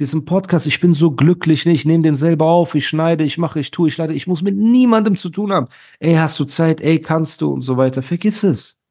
Diesen 0.00 0.26
Podcast, 0.26 0.66
ich 0.66 0.80
bin 0.80 0.92
so 0.92 1.12
glücklich, 1.12 1.64
ne? 1.64 1.72
ich 1.72 1.86
nehme 1.86 2.02
den 2.02 2.14
selber 2.14 2.44
auf, 2.44 2.74
ich 2.74 2.86
schneide, 2.86 3.24
ich 3.24 3.38
mache, 3.38 3.58
ich 3.58 3.70
tue, 3.70 3.88
ich 3.88 3.96
leite, 3.96 4.12
ich 4.12 4.26
muss 4.26 4.42
mit 4.42 4.54
niemandem 4.54 5.16
zu 5.16 5.30
tun 5.30 5.50
haben. 5.50 5.68
Ey, 5.98 6.16
hast 6.16 6.38
du 6.38 6.44
Zeit? 6.44 6.82
Ey, 6.82 7.00
kannst 7.00 7.40
du 7.40 7.54
und 7.54 7.62
so 7.62 7.78
weiter. 7.78 8.02
Vergiss 8.02 8.42
es. 8.42 8.81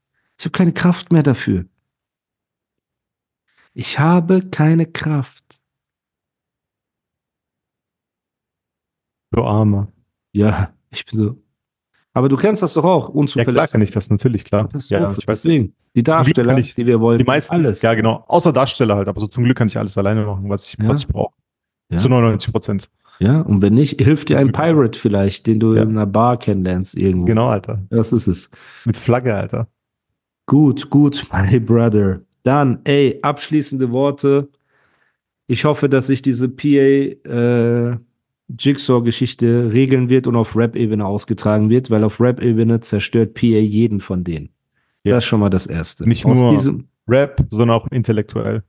Ich 0.41 0.45
habe 0.45 0.53
keine 0.57 0.73
Kraft 0.73 1.11
mehr 1.13 1.21
dafür. 1.21 1.65
Ich 3.75 3.99
habe 3.99 4.41
keine 4.41 4.87
Kraft. 4.87 5.43
Du 9.31 9.43
Armer. 9.43 9.89
Ja, 10.33 10.73
ich 10.89 11.05
bin 11.05 11.19
so. 11.19 11.43
Aber 12.13 12.27
du 12.27 12.37
kennst 12.37 12.63
das 12.63 12.73
doch 12.73 12.83
auch, 12.83 13.03
Ja, 13.03 13.05
klar 13.11 13.15
unzuverlässig. 13.17 13.71
kann 13.71 13.81
ich 13.83 13.91
das, 13.91 14.09
natürlich, 14.09 14.43
klar. 14.43 14.63
Katastrophe. 14.63 15.01
Ja, 15.03 15.11
ich 15.15 15.27
weiß. 15.27 15.43
Deswegen, 15.43 15.75
die 15.95 16.01
Darsteller, 16.01 16.57
ich- 16.57 16.73
die 16.73 16.87
wir 16.87 16.99
wollen, 16.99 17.19
Die 17.19 17.23
meisten, 17.23 17.53
alles. 17.53 17.83
ja 17.83 17.93
genau, 17.93 18.23
außer 18.27 18.51
Darsteller 18.51 18.95
halt, 18.95 19.07
aber 19.07 19.19
so 19.19 19.27
zum 19.27 19.43
Glück 19.43 19.57
kann 19.59 19.67
ich 19.67 19.77
alles 19.77 19.95
alleine 19.99 20.25
machen, 20.25 20.49
was 20.49 20.65
ich, 20.67 20.79
Ja. 20.79 20.87
was 20.87 21.01
ich 21.01 21.07
brauche. 21.07 21.35
Ja. 21.91 21.99
Zu 21.99 22.09
99 22.09 22.51
Prozent. 22.51 22.89
Ja, 23.19 23.41
und 23.41 23.61
wenn 23.61 23.75
nicht, 23.75 24.01
hilft 24.01 24.29
dir 24.29 24.39
ein 24.39 24.51
Pirate 24.51 24.97
vielleicht, 24.97 25.45
den 25.45 25.59
du 25.59 25.73
in 25.75 25.89
einer 25.89 26.07
Bar 26.07 26.37
kennenlernst 26.39 26.97
irgendwo. 26.97 27.25
Genau, 27.27 27.49
Alter. 27.49 27.83
Das 27.91 28.11
ist 28.11 28.25
es. 28.25 28.49
Mit 28.85 28.97
Flagge, 28.97 29.35
Alter. 29.35 29.67
Gut, 30.51 30.89
gut, 30.89 31.25
my 31.33 31.59
brother. 31.61 32.19
Dann, 32.43 32.79
ey, 32.83 33.19
abschließende 33.21 33.89
Worte. 33.91 34.49
Ich 35.47 35.63
hoffe, 35.63 35.87
dass 35.87 36.07
sich 36.07 36.21
diese 36.21 36.49
PA 36.49 36.67
äh, 36.67 37.97
Jigsaw-Geschichte 38.59 39.69
regeln 39.71 40.09
wird 40.09 40.27
und 40.27 40.35
auf 40.35 40.57
Rap-Ebene 40.57 41.05
ausgetragen 41.05 41.69
wird, 41.69 41.89
weil 41.89 42.03
auf 42.03 42.19
Rap-Ebene 42.19 42.81
zerstört 42.81 43.33
PA 43.33 43.45
jeden 43.45 44.01
von 44.01 44.25
denen. 44.25 44.49
Ja. 45.05 45.15
Das 45.15 45.23
ist 45.23 45.29
schon 45.29 45.39
mal 45.39 45.49
das 45.49 45.67
Erste. 45.67 46.05
Nicht 46.05 46.25
Aus 46.25 46.41
nur- 46.41 46.51
diesem, 46.51 46.89
Rap, 47.07 47.45
sondern 47.49 47.77
auch 47.77 47.87
intellektuell. 47.89 48.63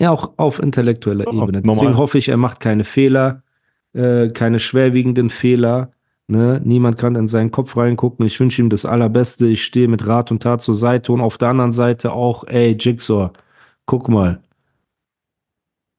Ja, 0.00 0.10
auch 0.10 0.32
auf 0.38 0.60
intellektueller 0.60 1.24
Ja, 1.32 1.40
Ebene. 1.40 1.60
normal. 1.60 1.76
Deswegen 1.76 1.98
hoffe 1.98 2.18
ich, 2.18 2.28
er 2.30 2.36
macht 2.36 2.58
keine 2.58 2.82
Fehler, 2.82 3.44
äh, 3.92 4.30
keine 4.30 4.58
schwerwiegenden 4.58 5.28
Fehler. 5.28 5.92
Ne? 6.30 6.60
Niemand 6.62 6.98
kann 6.98 7.16
in 7.16 7.26
seinen 7.26 7.50
Kopf 7.50 7.76
reingucken. 7.76 8.26
Ich 8.26 8.38
wünsche 8.38 8.60
ihm 8.60 8.68
das 8.68 8.84
Allerbeste. 8.84 9.46
Ich 9.46 9.64
stehe 9.64 9.88
mit 9.88 10.06
Rat 10.06 10.30
und 10.30 10.42
Tat 10.42 10.60
zur 10.60 10.74
Seite 10.74 11.12
und 11.12 11.22
auf 11.22 11.38
der 11.38 11.48
anderen 11.48 11.72
Seite 11.72 12.12
auch, 12.12 12.44
ey, 12.46 12.76
Jigsaw, 12.78 13.30
guck 13.86 14.08
mal. 14.08 14.42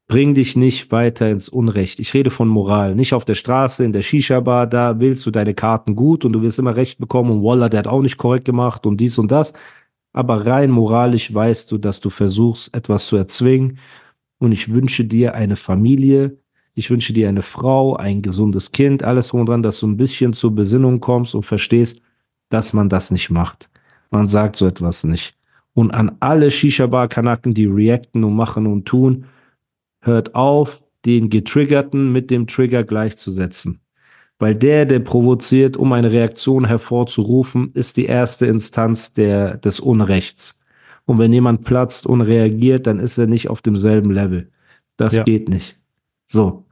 Bring 0.07 0.33
dich 0.35 0.55
nicht 0.55 0.91
weiter 0.91 1.29
ins 1.29 1.49
Unrecht. 1.49 1.99
Ich 1.99 2.13
rede 2.13 2.29
von 2.31 2.47
Moral. 2.47 2.95
Nicht 2.95 3.13
auf 3.13 3.25
der 3.25 3.35
Straße, 3.35 3.83
in 3.83 3.93
der 3.93 4.01
Shisha-Bar, 4.01 4.67
da 4.67 4.99
willst 4.99 5.25
du 5.25 5.31
deine 5.31 5.53
Karten 5.53 5.95
gut 5.95 6.25
und 6.25 6.33
du 6.33 6.41
wirst 6.41 6.59
immer 6.59 6.75
Recht 6.75 6.99
bekommen 6.99 7.31
und 7.31 7.43
Wallah, 7.43 7.69
der 7.69 7.79
hat 7.79 7.87
auch 7.87 8.01
nicht 8.01 8.17
korrekt 8.17 8.45
gemacht 8.45 8.85
und 8.85 8.97
dies 8.97 9.17
und 9.19 9.31
das. 9.31 9.53
Aber 10.13 10.45
rein 10.45 10.71
moralisch 10.71 11.33
weißt 11.33 11.71
du, 11.71 11.77
dass 11.77 11.99
du 11.99 12.09
versuchst, 12.09 12.73
etwas 12.75 13.07
zu 13.07 13.17
erzwingen. 13.17 13.79
Und 14.39 14.51
ich 14.51 14.73
wünsche 14.73 15.05
dir 15.05 15.35
eine 15.35 15.55
Familie, 15.55 16.39
ich 16.79 16.89
wünsche 16.89 17.11
dir 17.11 17.27
eine 17.27 17.41
Frau, 17.41 17.97
ein 17.97 18.21
gesundes 18.21 18.71
Kind, 18.71 19.03
alles 19.03 19.27
drum 19.27 19.41
und 19.41 19.49
dran, 19.49 19.61
dass 19.61 19.81
du 19.81 19.87
ein 19.87 19.97
bisschen 19.97 20.31
zur 20.31 20.55
Besinnung 20.55 21.01
kommst 21.01 21.35
und 21.35 21.43
verstehst, 21.43 22.01
dass 22.47 22.71
man 22.71 22.87
das 22.87 23.11
nicht 23.11 23.29
macht. 23.29 23.69
Man 24.11 24.27
sagt 24.27 24.55
so 24.55 24.65
etwas 24.65 25.03
nicht. 25.03 25.35
Und 25.73 25.91
an 25.91 26.15
alle 26.21 26.49
Shisha-Bar-Kanaken, 26.49 27.53
die 27.53 27.65
reacten 27.65 28.23
und 28.23 28.33
machen 28.33 28.65
und 28.65 28.85
tun, 28.85 29.25
hört 30.01 30.35
auf, 30.35 30.81
den 31.05 31.29
Getriggerten 31.29 32.11
mit 32.13 32.31
dem 32.31 32.47
Trigger 32.47 32.85
gleichzusetzen. 32.85 33.81
Weil 34.37 34.55
der, 34.55 34.85
der 34.85 34.99
provoziert, 34.99 35.75
um 35.75 35.91
eine 35.91 36.11
Reaktion 36.13 36.65
hervorzurufen, 36.65 37.71
ist 37.73 37.97
die 37.97 38.05
erste 38.05 38.45
Instanz 38.45 39.13
der, 39.13 39.57
des 39.57 39.81
Unrechts. 39.81 40.63
Und 41.05 41.17
wenn 41.17 41.33
jemand 41.33 41.65
platzt 41.65 42.07
und 42.07 42.21
reagiert, 42.21 42.87
dann 42.87 42.99
ist 42.99 43.17
er 43.17 43.27
nicht 43.27 43.49
auf 43.49 43.61
demselben 43.61 44.11
Level. 44.11 44.49
Das 44.95 45.17
Ja. 45.17 45.23
geht 45.23 45.49
nicht. 45.49 45.77
So. 46.27 46.63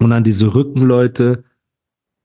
Und 0.00 0.12
an 0.12 0.24
diese 0.24 0.54
Rückenleute, 0.54 1.44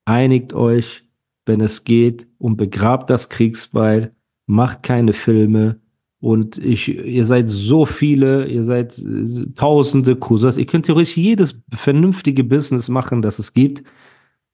einigt 0.05 0.53
euch, 0.53 1.03
wenn 1.45 1.61
es 1.61 1.83
geht, 1.83 2.27
und 2.38 2.57
begrabt 2.57 3.09
das 3.09 3.29
Kriegsbeil, 3.29 4.15
macht 4.47 4.81
keine 4.81 5.13
Filme. 5.13 5.79
Und 6.19 6.57
ich, 6.57 6.88
ihr 6.88 7.25
seid 7.25 7.49
so 7.49 7.85
viele, 7.85 8.47
ihr 8.47 8.63
seid 8.63 8.97
äh, 8.97 9.45
tausende 9.55 10.15
Cousins. 10.15 10.57
Ihr 10.57 10.65
könnt 10.65 10.85
theoretisch 10.85 11.17
jedes 11.17 11.59
vernünftige 11.71 12.43
Business 12.43 12.89
machen, 12.89 13.21
das 13.21 13.38
es 13.38 13.53
gibt, 13.53 13.83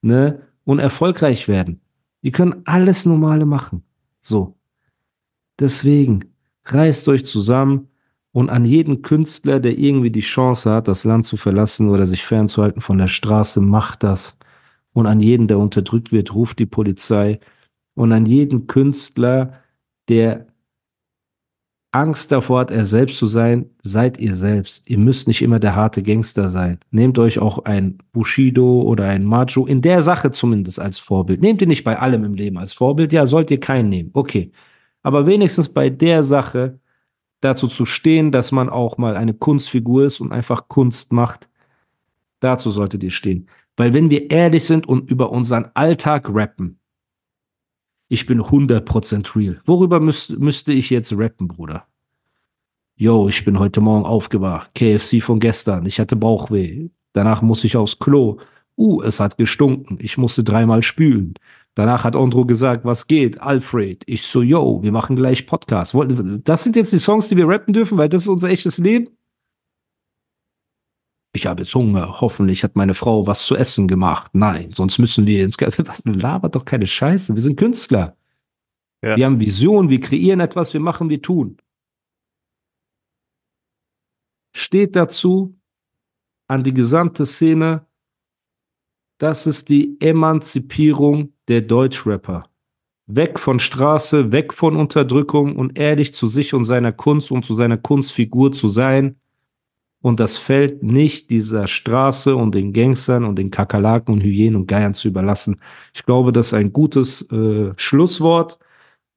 ne? 0.01 0.41
Und 0.63 0.79
erfolgreich 0.79 1.47
werden. 1.47 1.81
Die 2.23 2.31
können 2.31 2.61
alles 2.65 3.05
Normale 3.05 3.45
machen. 3.45 3.83
So. 4.21 4.55
Deswegen, 5.59 6.25
reißt 6.65 7.07
euch 7.07 7.25
zusammen 7.25 7.87
und 8.33 8.49
an 8.49 8.65
jeden 8.65 9.01
Künstler, 9.01 9.59
der 9.59 9.77
irgendwie 9.77 10.11
die 10.11 10.21
Chance 10.21 10.71
hat, 10.71 10.87
das 10.87 11.03
Land 11.03 11.25
zu 11.25 11.37
verlassen 11.37 11.89
oder 11.89 12.05
sich 12.05 12.23
fernzuhalten 12.23 12.81
von 12.81 12.97
der 12.97 13.07
Straße, 13.09 13.59
macht 13.59 14.03
das. 14.03 14.37
Und 14.93 15.05
an 15.05 15.19
jeden, 15.19 15.47
der 15.47 15.59
unterdrückt 15.59 16.11
wird, 16.11 16.33
ruft 16.33 16.59
die 16.59 16.65
Polizei. 16.65 17.39
Und 17.93 18.11
an 18.13 18.25
jeden 18.25 18.67
Künstler, 18.67 19.53
der 20.07 20.47
Angst 21.93 22.31
davor 22.31 22.61
hat, 22.61 22.71
er 22.71 22.85
selbst 22.85 23.17
zu 23.17 23.25
sein, 23.25 23.69
seid 23.83 24.17
ihr 24.17 24.33
selbst. 24.33 24.89
Ihr 24.89 24.97
müsst 24.97 25.27
nicht 25.27 25.41
immer 25.41 25.59
der 25.59 25.75
harte 25.75 26.01
Gangster 26.01 26.47
sein. 26.47 26.79
Nehmt 26.89 27.19
euch 27.19 27.39
auch 27.39 27.65
ein 27.65 27.97
Bushido 28.13 28.81
oder 28.83 29.07
ein 29.07 29.25
Macho, 29.25 29.65
in 29.65 29.81
der 29.81 30.01
Sache 30.01 30.31
zumindest 30.31 30.79
als 30.79 30.99
Vorbild. 30.99 31.41
Nehmt 31.41 31.61
ihr 31.61 31.67
nicht 31.67 31.83
bei 31.83 31.99
allem 31.99 32.23
im 32.23 32.33
Leben 32.35 32.57
als 32.57 32.71
Vorbild, 32.71 33.11
ja, 33.11 33.27
sollt 33.27 33.51
ihr 33.51 33.59
keinen 33.59 33.89
nehmen. 33.89 34.11
Okay. 34.13 34.51
Aber 35.03 35.25
wenigstens 35.25 35.67
bei 35.67 35.89
der 35.89 36.23
Sache 36.23 36.79
dazu 37.41 37.67
zu 37.67 37.85
stehen, 37.85 38.31
dass 38.31 38.51
man 38.51 38.69
auch 38.69 38.97
mal 38.97 39.17
eine 39.17 39.33
Kunstfigur 39.33 40.05
ist 40.05 40.21
und 40.21 40.31
einfach 40.31 40.67
Kunst 40.67 41.11
macht, 41.11 41.49
dazu 42.39 42.71
solltet 42.71 43.03
ihr 43.03 43.11
stehen. 43.11 43.47
Weil 43.75 43.93
wenn 43.93 44.09
wir 44.09 44.29
ehrlich 44.31 44.65
sind 44.65 44.87
und 44.87 45.09
über 45.09 45.31
unseren 45.31 45.71
Alltag 45.73 46.29
rappen, 46.29 46.79
ich 48.07 48.25
bin 48.25 48.41
100% 48.41 49.35
real. 49.35 49.61
Worüber 49.65 49.99
müsst, 49.99 50.37
müsste 50.37 50.73
ich 50.73 50.89
jetzt 50.89 51.13
rappen, 51.17 51.47
Bruder? 51.47 51.87
Yo, 52.95 53.29
ich 53.29 53.45
bin 53.45 53.57
heute 53.57 53.81
Morgen 53.81 54.05
aufgewacht. 54.05 54.75
KFC 54.75 55.23
von 55.23 55.39
gestern. 55.39 55.85
Ich 55.85 55.99
hatte 55.99 56.15
Bauchweh. 56.15 56.89
Danach 57.13 57.41
muss 57.41 57.63
ich 57.63 57.77
aufs 57.77 57.97
Klo. 57.99 58.37
Uh, 58.77 59.01
es 59.01 59.19
hat 59.19 59.37
gestunken. 59.37 59.97
Ich 60.01 60.17
musste 60.17 60.43
dreimal 60.43 60.83
spülen. 60.83 61.33
Danach 61.75 62.03
hat 62.03 62.15
Andro 62.15 62.45
gesagt, 62.45 62.83
was 62.83 63.07
geht? 63.07 63.39
Alfred. 63.41 64.03
Ich 64.05 64.23
so, 64.23 64.41
yo, 64.41 64.83
wir 64.83 64.91
machen 64.91 65.15
gleich 65.15 65.47
Podcast. 65.47 65.95
Das 66.43 66.63
sind 66.63 66.75
jetzt 66.75 66.91
die 66.91 66.99
Songs, 66.99 67.29
die 67.29 67.37
wir 67.37 67.47
rappen 67.47 67.73
dürfen, 67.73 67.97
weil 67.97 68.09
das 68.09 68.23
ist 68.23 68.27
unser 68.27 68.49
echtes 68.49 68.77
Leben? 68.77 69.17
Ich 71.33 71.45
habe 71.45 71.61
jetzt 71.61 71.73
Hunger. 71.73 72.19
Hoffentlich 72.19 72.65
hat 72.65 72.75
meine 72.75 72.93
Frau 72.93 73.25
was 73.25 73.45
zu 73.45 73.55
essen 73.55 73.87
gemacht. 73.87 74.31
Nein, 74.33 74.73
sonst 74.73 74.99
müssen 74.99 75.25
wir 75.27 75.45
ins... 75.45 75.57
Was 75.59 76.03
labert 76.05 76.55
doch 76.55 76.65
keine 76.65 76.87
Scheiße. 76.87 77.33
Wir 77.33 77.41
sind 77.41 77.57
Künstler. 77.57 78.17
Ja. 79.01 79.15
Wir 79.15 79.25
haben 79.25 79.39
Vision, 79.39 79.89
wir 79.89 80.01
kreieren 80.01 80.41
etwas, 80.41 80.73
wir 80.73 80.81
machen, 80.81 81.09
wir 81.09 81.21
tun. 81.21 81.57
Steht 84.53 84.95
dazu 84.95 85.57
an 86.47 86.63
die 86.63 86.73
gesamte 86.73 87.25
Szene, 87.25 87.87
das 89.17 89.47
ist 89.47 89.69
die 89.69 89.99
Emanzipierung 90.01 91.33
der 91.51 91.61
Deutschrapper. 91.61 92.45
Weg 93.07 93.37
von 93.37 93.59
Straße, 93.59 94.31
weg 94.31 94.53
von 94.53 94.77
Unterdrückung 94.77 95.57
und 95.57 95.77
ehrlich 95.77 96.13
zu 96.13 96.27
sich 96.27 96.53
und 96.53 96.63
seiner 96.63 96.93
Kunst 96.93 97.29
und 97.29 97.43
zu 97.43 97.53
seiner 97.55 97.77
Kunstfigur 97.77 98.53
zu 98.53 98.69
sein. 98.69 99.17
Und 100.01 100.21
das 100.21 100.37
Feld 100.37 100.81
nicht 100.81 101.29
dieser 101.29 101.67
Straße 101.67 102.37
und 102.37 102.55
den 102.55 102.71
Gangstern 102.71 103.25
und 103.25 103.35
den 103.35 103.51
Kakerlaken 103.51 104.13
und 104.13 104.23
Hyänen 104.23 104.55
und 104.55 104.67
Geiern 104.67 104.93
zu 104.93 105.09
überlassen. 105.09 105.59
Ich 105.93 106.05
glaube, 106.05 106.31
das 106.31 106.47
ist 106.47 106.53
ein 106.53 106.71
gutes 106.71 107.29
äh, 107.33 107.73
Schlusswort. 107.75 108.57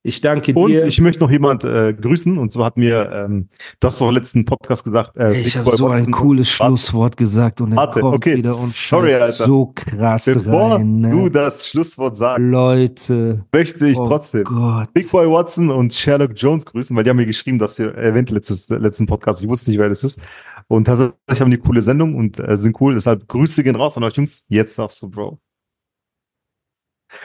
Ich 0.06 0.20
danke 0.20 0.52
Und 0.52 0.70
dir. 0.70 0.84
ich 0.86 1.00
möchte 1.00 1.22
noch 1.24 1.30
jemand 1.30 1.64
äh, 1.64 1.94
grüßen. 1.94 2.36
Und 2.36 2.52
zwar 2.52 2.66
hat 2.66 2.76
mir, 2.76 3.10
ähm, 3.10 3.48
du 3.80 3.86
hast 3.86 3.98
doch 4.02 4.10
letzten 4.12 4.44
Podcast 4.44 4.84
gesagt, 4.84 5.16
äh, 5.16 5.32
ich 5.40 5.56
habe 5.56 5.74
so 5.78 5.88
ein 5.88 6.10
cooles 6.10 6.50
Schlusswort 6.50 7.16
gesagt 7.16 7.62
und 7.62 7.72
er 7.72 7.76
Warte, 7.78 8.00
kommt 8.00 8.14
okay, 8.14 8.36
wieder 8.36 8.50
und 8.50 8.68
sorry, 8.68 9.14
Alter. 9.14 9.32
so 9.46 9.72
krass 9.74 10.26
Bevor 10.26 10.74
rein. 10.74 11.00
Ne? 11.00 11.10
du 11.10 11.30
das 11.30 11.66
Schlusswort 11.66 12.18
sagst, 12.18 12.46
Leute. 12.46 13.46
möchte 13.50 13.86
ich 13.88 13.98
oh 13.98 14.06
trotzdem 14.06 14.44
Gott. 14.44 14.92
Big 14.92 15.10
Boy 15.10 15.26
Watson 15.26 15.70
und 15.70 15.94
Sherlock 15.94 16.32
Jones 16.36 16.66
grüßen, 16.66 16.94
weil 16.94 17.04
die 17.04 17.08
haben 17.08 17.16
mir 17.16 17.24
geschrieben, 17.24 17.58
dass 17.58 17.78
ihr 17.78 17.94
erwähnt 17.94 18.28
letztes, 18.28 18.68
letzten 18.68 19.06
Podcast. 19.06 19.40
Ich 19.40 19.48
wusste 19.48 19.70
nicht, 19.70 19.80
wer 19.80 19.88
das 19.88 20.04
ist. 20.04 20.20
Und 20.68 20.84
tatsächlich 20.84 21.40
haben 21.40 21.50
die 21.50 21.56
coole 21.56 21.80
Sendung 21.80 22.14
und 22.14 22.38
äh, 22.38 22.58
sind 22.58 22.78
cool. 22.78 22.92
Deshalb 22.92 23.26
Grüße 23.26 23.64
gehen 23.64 23.76
raus 23.76 23.96
an 23.96 24.04
euch 24.04 24.16
Jungs. 24.16 24.44
Jetzt 24.50 24.78
darfst 24.78 25.00
du, 25.02 25.10
Bro. 25.10 25.38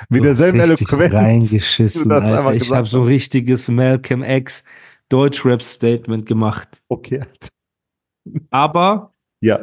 Mit 0.10 0.24
derselben 0.24 0.60
Eloquenz. 0.60 1.14
reingeschissen, 1.14 2.12
Alter. 2.12 2.54
Ich 2.54 2.72
habe 2.72 2.88
so 2.88 3.02
ein 3.02 3.08
richtiges 3.08 3.68
Malcolm 3.70 4.24
X 4.24 4.64
Deutschrap-Statement 5.10 6.26
gemacht. 6.26 6.82
Okay. 6.88 7.22
Aber 8.52 9.14
Ja, 9.42 9.60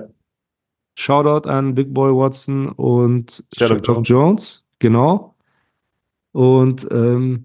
Shoutout 0.98 1.48
an 1.48 1.74
Big 1.74 1.92
Boy 1.92 2.10
Watson 2.10 2.70
und 2.70 3.44
Sherlock, 3.56 3.86
Jones. 3.86 4.08
Jones. 4.08 4.64
Genau. 4.78 5.34
Und 6.32 6.86
ähm, 6.90 7.44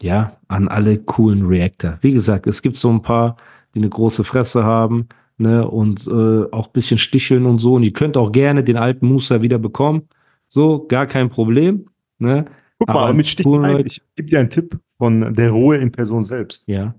ja, 0.00 0.36
an 0.46 0.68
alle 0.68 0.98
coolen 0.98 1.46
Reactor. 1.46 1.98
Wie 2.02 2.12
gesagt, 2.12 2.46
es 2.46 2.62
gibt 2.62 2.76
so 2.76 2.88
ein 2.88 3.02
paar, 3.02 3.36
die 3.74 3.80
eine 3.80 3.88
große 3.88 4.22
Fresse 4.22 4.62
haben, 4.62 5.08
ne, 5.38 5.66
und 5.68 6.06
äh, 6.06 6.44
auch 6.52 6.66
ein 6.68 6.72
bisschen 6.72 6.98
sticheln 6.98 7.46
und 7.46 7.58
so. 7.58 7.74
Und 7.74 7.82
ihr 7.82 7.92
könnt 7.92 8.16
auch 8.16 8.30
gerne 8.30 8.62
den 8.62 8.76
alten 8.76 9.06
Musa 9.06 9.42
wieder 9.42 9.58
bekommen. 9.58 10.08
So, 10.48 10.86
gar 10.86 11.06
kein 11.06 11.28
Problem. 11.28 11.86
Ne? 12.18 12.46
guck 12.78 12.88
mal, 12.88 12.94
Aber 12.94 13.02
aber 13.06 13.12
mit 13.14 13.26
Sticheleien, 13.26 13.86
ich 13.86 14.02
gebe 14.16 14.28
dir 14.28 14.40
einen 14.40 14.50
Tipp 14.50 14.78
von 14.96 15.34
der 15.34 15.50
Ruhe 15.50 15.76
in 15.76 15.92
Person 15.92 16.22
selbst. 16.22 16.66
Ja. 16.68 16.94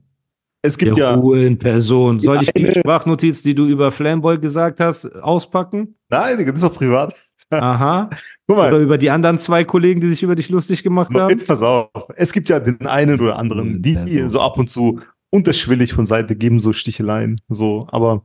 Es 0.61 0.77
gibt 0.77 0.97
Der 0.97 1.05
ja, 1.05 1.13
Ruhe 1.15 1.45
in 1.45 1.57
Person. 1.57 2.19
Soll 2.19 2.43
ich 2.43 2.51
die 2.51 2.73
Sprachnotiz, 2.73 3.41
die 3.43 3.55
du 3.55 3.65
über 3.65 3.91
Flamboy 3.91 4.39
gesagt 4.39 4.79
hast, 4.81 5.05
auspacken? 5.15 5.95
nein, 6.09 6.45
das 6.45 6.55
ist 6.55 6.63
doch 6.63 6.73
privat. 6.73 7.13
Aha. 7.49 8.09
Guck 8.47 8.57
mal, 8.57 8.67
Oder 8.73 8.79
über 8.83 8.97
die 8.97 9.09
anderen 9.09 9.39
zwei 9.39 9.63
Kollegen, 9.63 10.01
die 10.01 10.09
sich 10.09 10.21
über 10.21 10.35
dich 10.35 10.49
lustig 10.49 10.83
gemacht 10.83 11.11
So, 11.13 11.19
haben? 11.21 11.29
Jetzt 11.29 11.47
pass 11.47 11.61
auf. 11.61 11.89
Es 12.15 12.33
gibt 12.33 12.49
ja 12.49 12.59
den 12.59 12.85
einen 12.85 13.19
oder 13.19 13.39
anderen, 13.39 13.81
die 13.81 13.93
Person. 13.93 14.29
so 14.29 14.41
ab 14.41 14.57
und 14.57 14.69
zu 14.69 14.99
unterschwellig 15.31 15.93
von 15.93 16.05
Seite 16.05 16.35
geben, 16.35 16.59
so 16.59 16.73
Sticheleien, 16.73 17.39
so, 17.49 17.87
aber 17.91 18.23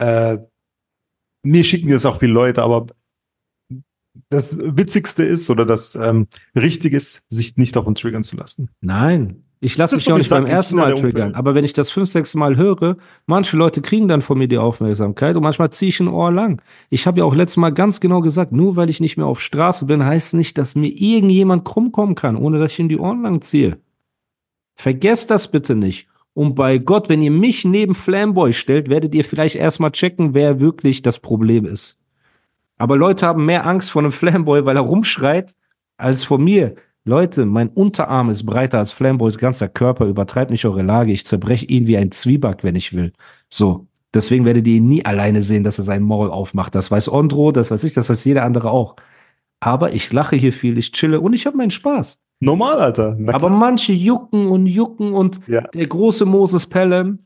äh, 0.00 0.38
mir 1.44 1.64
schicken 1.64 1.90
das 1.90 2.04
auch 2.06 2.18
viele 2.18 2.32
Leute, 2.32 2.62
aber 2.62 2.86
das 4.28 4.58
Witzigste 4.58 5.24
ist 5.24 5.50
oder 5.50 5.64
das 5.64 5.94
ähm, 5.94 6.28
Richtige 6.54 6.96
ist, 6.96 7.30
sich 7.30 7.56
nicht 7.56 7.76
davon 7.76 7.94
triggern 7.94 8.22
zu 8.22 8.36
lassen. 8.36 8.70
Nein. 8.80 9.44
Ich 9.64 9.76
lasse 9.76 9.94
mich 9.94 10.10
auch 10.10 10.18
nicht 10.18 10.28
beim 10.28 10.44
ersten 10.44 10.74
Mal 10.74 10.92
triggern. 10.96 11.36
Aber 11.36 11.54
wenn 11.54 11.64
ich 11.64 11.72
das 11.72 11.88
fünf, 11.88 12.08
sechs 12.08 12.34
Mal 12.34 12.56
höre, 12.56 12.96
manche 13.26 13.56
Leute 13.56 13.80
kriegen 13.80 14.08
dann 14.08 14.20
von 14.20 14.36
mir 14.36 14.48
die 14.48 14.58
Aufmerksamkeit 14.58 15.36
und 15.36 15.44
manchmal 15.44 15.70
ziehe 15.70 15.90
ich 15.90 16.00
ein 16.00 16.08
Ohr 16.08 16.32
lang. 16.32 16.60
Ich 16.90 17.06
habe 17.06 17.20
ja 17.20 17.24
auch 17.24 17.34
letztes 17.34 17.58
Mal 17.58 17.70
ganz 17.70 18.00
genau 18.00 18.22
gesagt, 18.22 18.50
nur 18.50 18.74
weil 18.74 18.90
ich 18.90 18.98
nicht 18.98 19.16
mehr 19.16 19.26
auf 19.26 19.40
Straße 19.40 19.86
bin, 19.86 20.04
heißt 20.04 20.34
nicht, 20.34 20.58
dass 20.58 20.74
mir 20.74 20.88
irgendjemand 20.88 21.64
krumm 21.64 21.92
kommen 21.92 22.16
kann, 22.16 22.34
ohne 22.34 22.58
dass 22.58 22.72
ich 22.72 22.80
ihm 22.80 22.88
die 22.88 22.98
Ohren 22.98 23.22
lang 23.22 23.40
ziehe. 23.40 23.78
Vergesst 24.74 25.30
das 25.30 25.48
bitte 25.48 25.76
nicht. 25.76 26.08
Und 26.34 26.56
bei 26.56 26.78
Gott, 26.78 27.08
wenn 27.08 27.22
ihr 27.22 27.30
mich 27.30 27.64
neben 27.64 27.94
Flamboy 27.94 28.52
stellt, 28.52 28.88
werdet 28.88 29.14
ihr 29.14 29.24
vielleicht 29.24 29.54
erstmal 29.54 29.92
checken, 29.92 30.34
wer 30.34 30.58
wirklich 30.58 31.02
das 31.02 31.20
Problem 31.20 31.66
ist. 31.66 32.01
Aber 32.78 32.96
Leute 32.96 33.26
haben 33.26 33.44
mehr 33.44 33.66
Angst 33.66 33.90
vor 33.90 34.02
einem 34.02 34.12
Flamboy, 34.12 34.64
weil 34.64 34.76
er 34.76 34.82
rumschreit, 34.82 35.54
als 35.96 36.24
vor 36.24 36.38
mir. 36.38 36.74
Leute, 37.04 37.46
mein 37.46 37.68
Unterarm 37.68 38.30
ist 38.30 38.44
breiter 38.46 38.78
als 38.78 38.92
Flamboys 38.92 39.38
ganzer 39.38 39.68
Körper. 39.68 40.06
Übertreibt 40.06 40.50
nicht 40.50 40.64
eure 40.64 40.82
Lage. 40.82 41.12
Ich 41.12 41.26
zerbreche 41.26 41.66
ihn 41.66 41.86
wie 41.86 41.96
ein 41.96 42.12
Zwieback, 42.12 42.62
wenn 42.62 42.76
ich 42.76 42.92
will. 42.92 43.12
So. 43.50 43.86
Deswegen 44.14 44.44
werdet 44.44 44.66
ihr 44.66 44.76
ihn 44.76 44.88
nie 44.88 45.04
alleine 45.04 45.42
sehen, 45.42 45.64
dass 45.64 45.78
er 45.78 45.84
sein 45.84 46.02
Maul 46.02 46.30
aufmacht. 46.30 46.74
Das 46.74 46.90
weiß 46.90 47.10
Ondro, 47.10 47.50
das 47.50 47.70
weiß 47.70 47.82
ich, 47.84 47.94
das 47.94 48.10
weiß 48.10 48.24
jeder 48.26 48.44
andere 48.44 48.70
auch. 48.70 48.96
Aber 49.58 49.94
ich 49.94 50.12
lache 50.12 50.36
hier 50.36 50.52
viel, 50.52 50.76
ich 50.76 50.92
chille 50.92 51.20
und 51.20 51.32
ich 51.32 51.46
habe 51.46 51.56
meinen 51.56 51.70
Spaß. 51.70 52.20
Normal, 52.40 52.78
Alter. 52.80 53.16
Aber 53.28 53.48
manche 53.48 53.92
jucken 53.92 54.48
und 54.48 54.66
jucken 54.66 55.14
und 55.14 55.40
Ja. 55.46 55.62
der 55.62 55.86
große 55.86 56.26
Moses 56.26 56.66
Pelham 56.66 57.20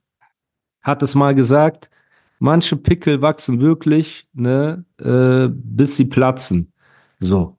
hat 0.81 1.03
es 1.03 1.15
mal 1.17 1.35
gesagt, 1.35 1.91
manche 2.39 2.77
Pickel 2.77 3.23
wachsen 3.23 3.61
wirklich, 3.61 4.27
ne, 4.35 4.85
äh, 5.01 5.49
bis 5.53 5.97
sie 5.97 6.07
platzen. 6.07 6.73
So. 7.21 7.57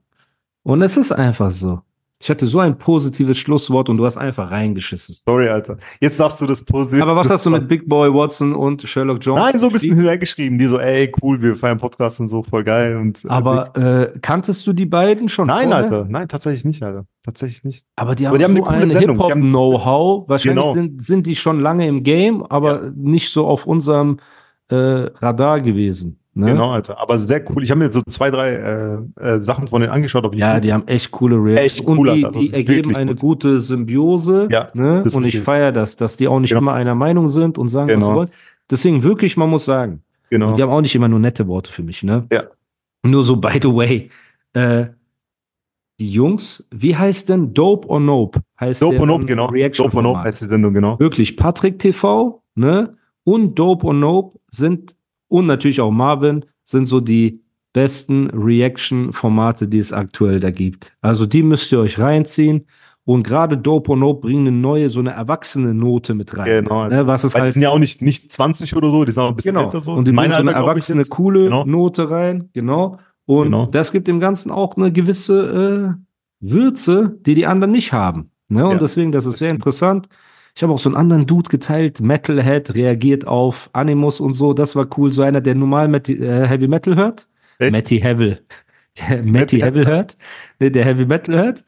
Und 0.62 0.82
es 0.82 0.96
ist 0.96 1.12
einfach 1.12 1.50
so. 1.50 1.80
Ich 2.20 2.28
hatte 2.28 2.48
so 2.48 2.58
ein 2.58 2.76
positives 2.76 3.38
Schlusswort 3.38 3.88
und 3.88 3.96
du 3.96 4.04
hast 4.04 4.16
einfach 4.16 4.50
reingeschissen. 4.50 5.14
Sorry, 5.24 5.48
Alter. 5.48 5.76
Jetzt 6.00 6.18
darfst 6.18 6.40
du 6.40 6.46
das 6.46 6.64
positiv. 6.64 7.00
Aber 7.00 7.14
was 7.14 7.30
hast 7.30 7.46
du 7.46 7.50
mit 7.50 7.68
Big 7.68 7.88
Boy 7.88 8.12
Watson 8.12 8.56
und 8.56 8.82
Sherlock 8.82 9.18
Jones? 9.24 9.40
Nein, 9.40 9.60
so 9.60 9.66
ein 9.66 9.72
bisschen 9.72 9.90
geschrieben? 9.90 10.00
hineingeschrieben. 10.00 10.58
Die 10.58 10.66
so, 10.66 10.80
ey, 10.80 11.12
cool, 11.22 11.40
wir 11.40 11.54
feiern 11.54 11.78
Podcast 11.78 12.18
und 12.18 12.26
so, 12.26 12.42
voll 12.42 12.64
geil. 12.64 12.96
Und, 12.96 13.24
äh, 13.24 13.28
Aber 13.28 13.76
äh, 13.76 14.18
kanntest 14.20 14.66
du 14.66 14.72
die 14.72 14.86
beiden 14.86 15.28
schon? 15.28 15.46
Nein, 15.46 15.68
vorher? 15.68 15.76
Alter. 15.84 16.06
Nein, 16.08 16.26
tatsächlich 16.26 16.64
nicht, 16.64 16.82
Alter. 16.82 17.06
Tatsächlich 17.22 17.62
nicht. 17.62 17.86
Aber 17.94 18.16
die 18.16 18.26
haben, 18.26 18.32
Aber 18.32 18.38
die 18.38 18.44
haben 18.46 18.56
so 18.56 18.64
eine 18.66 18.98
Hip-Hop-Know-how. 18.98 20.28
Wahrscheinlich 20.28 20.60
Genau. 20.64 20.74
sind, 20.74 21.00
sind 21.02 21.24
die 21.28 21.36
schon 21.36 21.60
lange 21.60 21.86
im 21.86 22.02
Game, 22.02 22.42
aber 22.42 22.90
nicht 22.96 23.32
so 23.32 23.46
auf 23.46 23.64
unserem 23.64 24.18
äh, 24.68 24.76
Radar 24.76 25.60
gewesen. 25.60 26.18
Ne? 26.34 26.52
Genau, 26.52 26.70
Alter. 26.70 26.98
Aber 27.00 27.18
sehr 27.18 27.42
cool. 27.50 27.64
Ich 27.64 27.70
habe 27.70 27.80
mir 27.80 27.90
so 27.90 28.00
zwei, 28.02 28.30
drei 28.30 28.52
äh, 28.52 28.98
äh, 29.20 29.40
Sachen 29.40 29.66
von 29.66 29.80
denen 29.80 29.92
angeschaut. 29.92 30.22
Ja, 30.36 30.50
YouTube. 30.50 30.62
die 30.62 30.72
haben 30.72 30.86
echt 30.86 31.10
coole 31.10 31.36
Reactions. 31.36 31.72
Echt 31.80 31.88
cool, 31.88 31.98
und 31.98 32.04
die, 32.04 32.10
Alter. 32.24 32.26
Also 32.28 32.40
die 32.40 32.52
ergeben 32.52 32.94
eine 32.94 33.12
gut. 33.12 33.20
gute 33.20 33.60
Symbiose. 33.60 34.46
Ja, 34.50 34.68
ne? 34.72 35.02
Und 35.02 35.24
ich 35.24 35.40
feiere 35.40 35.72
das, 35.72 35.96
dass 35.96 36.16
die 36.16 36.28
auch 36.28 36.38
nicht 36.38 36.50
Genau. 36.50 36.60
immer 36.60 36.74
einer 36.74 36.94
Meinung 36.94 37.28
sind 37.28 37.58
und 37.58 37.66
sagen, 37.68 37.88
was 37.88 37.96
sie 37.96 38.00
Genau. 38.02 38.14
wollen. 38.20 38.30
Deswegen 38.70 39.02
wirklich, 39.02 39.36
man 39.36 39.50
muss 39.50 39.64
sagen, 39.64 40.02
Genau. 40.30 40.54
die 40.54 40.62
haben 40.62 40.70
auch 40.70 40.80
nicht 40.80 40.94
immer 40.94 41.08
nur 41.08 41.18
nette 41.18 41.48
Worte 41.48 41.72
für 41.72 41.82
mich. 41.82 42.04
Ne? 42.04 42.26
Ja. 42.30 42.44
Nur 43.04 43.24
so, 43.24 43.36
by 43.36 43.58
the 43.60 43.74
way, 43.74 44.10
äh, 44.52 44.86
die 45.98 46.12
Jungs, 46.12 46.68
wie 46.70 46.94
heißt 46.94 47.28
denn 47.28 47.52
Dope 47.52 47.88
or 47.88 47.98
Nope? 47.98 48.40
Heißt 48.60 48.80
Dope 48.82 49.00
or 49.00 49.06
Nope, 49.06 49.26
genau. 49.26 49.46
Reaction 49.46 49.84
Dope 49.86 49.96
or 49.96 50.02
Nope 50.04 50.22
heißt 50.22 50.40
die 50.42 50.44
Sendung, 50.44 50.72
genau. 50.72 51.00
Wirklich, 51.00 51.36
Patrick 51.36 51.80
TV, 51.80 52.40
ne? 52.54 52.94
Und 53.28 53.58
Dope 53.58 53.86
or 53.88 53.92
Nope 53.92 54.38
sind, 54.50 54.96
und 55.28 55.44
natürlich 55.44 55.82
auch 55.82 55.90
Marvin, 55.90 56.46
sind 56.64 56.86
so 56.86 56.98
die 57.00 57.42
besten 57.74 58.30
Reaction-Formate, 58.30 59.68
die 59.68 59.76
es 59.78 59.92
aktuell 59.92 60.40
da 60.40 60.50
gibt. 60.50 60.92
Also 61.02 61.26
die 61.26 61.42
müsst 61.42 61.70
ihr 61.70 61.80
euch 61.80 61.98
reinziehen. 61.98 62.66
Und 63.04 63.24
gerade 63.24 63.58
Dope 63.58 63.90
or 63.90 63.96
Nope 63.98 64.20
bringen 64.22 64.46
eine 64.46 64.56
neue, 64.56 64.88
so 64.88 65.00
eine 65.00 65.10
erwachsene 65.10 65.74
Note 65.74 66.14
mit 66.14 66.38
rein. 66.38 66.64
Genau. 66.64 66.88
Ne? 66.88 67.06
Was 67.06 67.24
ist 67.24 67.34
Weil 67.34 67.40
die 67.40 67.42
halt 67.44 67.52
sind 67.52 67.62
ja 67.62 67.68
auch 67.70 67.78
nicht, 67.78 68.00
nicht 68.00 68.32
20 68.32 68.74
oder 68.76 68.90
so, 68.90 69.04
die 69.04 69.12
sind 69.12 69.22
auch 69.22 69.28
ein 69.28 69.36
bisschen 69.36 69.54
Genau. 69.54 69.66
älter 69.66 69.82
so. 69.82 69.92
Und 69.92 70.08
die 70.08 70.12
bringen 70.12 70.30
so 70.30 70.38
eine 70.38 70.54
Alter, 70.54 70.66
erwachsene, 70.66 71.02
coole 71.04 71.44
Genau. 71.44 71.64
Note 71.66 72.08
rein. 72.10 72.48
Genau. 72.54 72.98
Und 73.26 73.44
Genau. 73.44 73.66
das 73.66 73.92
gibt 73.92 74.08
dem 74.08 74.20
Ganzen 74.20 74.50
auch 74.50 74.74
eine 74.78 74.90
gewisse 74.90 75.96
äh, 76.00 76.00
Würze, 76.40 77.18
die 77.26 77.34
die 77.34 77.46
anderen 77.46 77.72
nicht 77.72 77.92
haben. 77.92 78.30
Ne? 78.48 78.64
Und 78.64 78.72
Ja, 78.72 78.78
deswegen, 78.78 79.12
das 79.12 79.26
ist 79.26 79.36
sehr 79.36 79.50
interessant. 79.50 80.08
Ich 80.54 80.62
habe 80.62 80.72
auch 80.72 80.78
so 80.78 80.88
einen 80.88 80.96
anderen 80.96 81.26
Dude 81.26 81.48
geteilt, 81.48 82.00
Metalhead, 82.00 82.74
reagiert 82.74 83.26
auf 83.26 83.70
Animus 83.72 84.20
und 84.20 84.34
so. 84.34 84.52
Das 84.52 84.74
war 84.74 84.86
cool. 84.96 85.12
So 85.12 85.22
einer, 85.22 85.40
der 85.40 85.54
normal 85.54 85.88
Met 85.88 86.08
äh, 86.08 86.46
Heavy 86.46 86.68
Metal 86.68 86.96
hört. 86.96 87.28
Echt? 87.58 87.72
Matty 87.72 88.00
Hevel. 88.00 88.40
Der 89.08 89.22
Matty 89.22 89.60
Hevel 89.60 89.86
hört. 89.86 90.16
Ne, 90.58 90.72
der 90.72 90.84
Heavy 90.84 91.06
Metal 91.06 91.36
hört. 91.36 91.64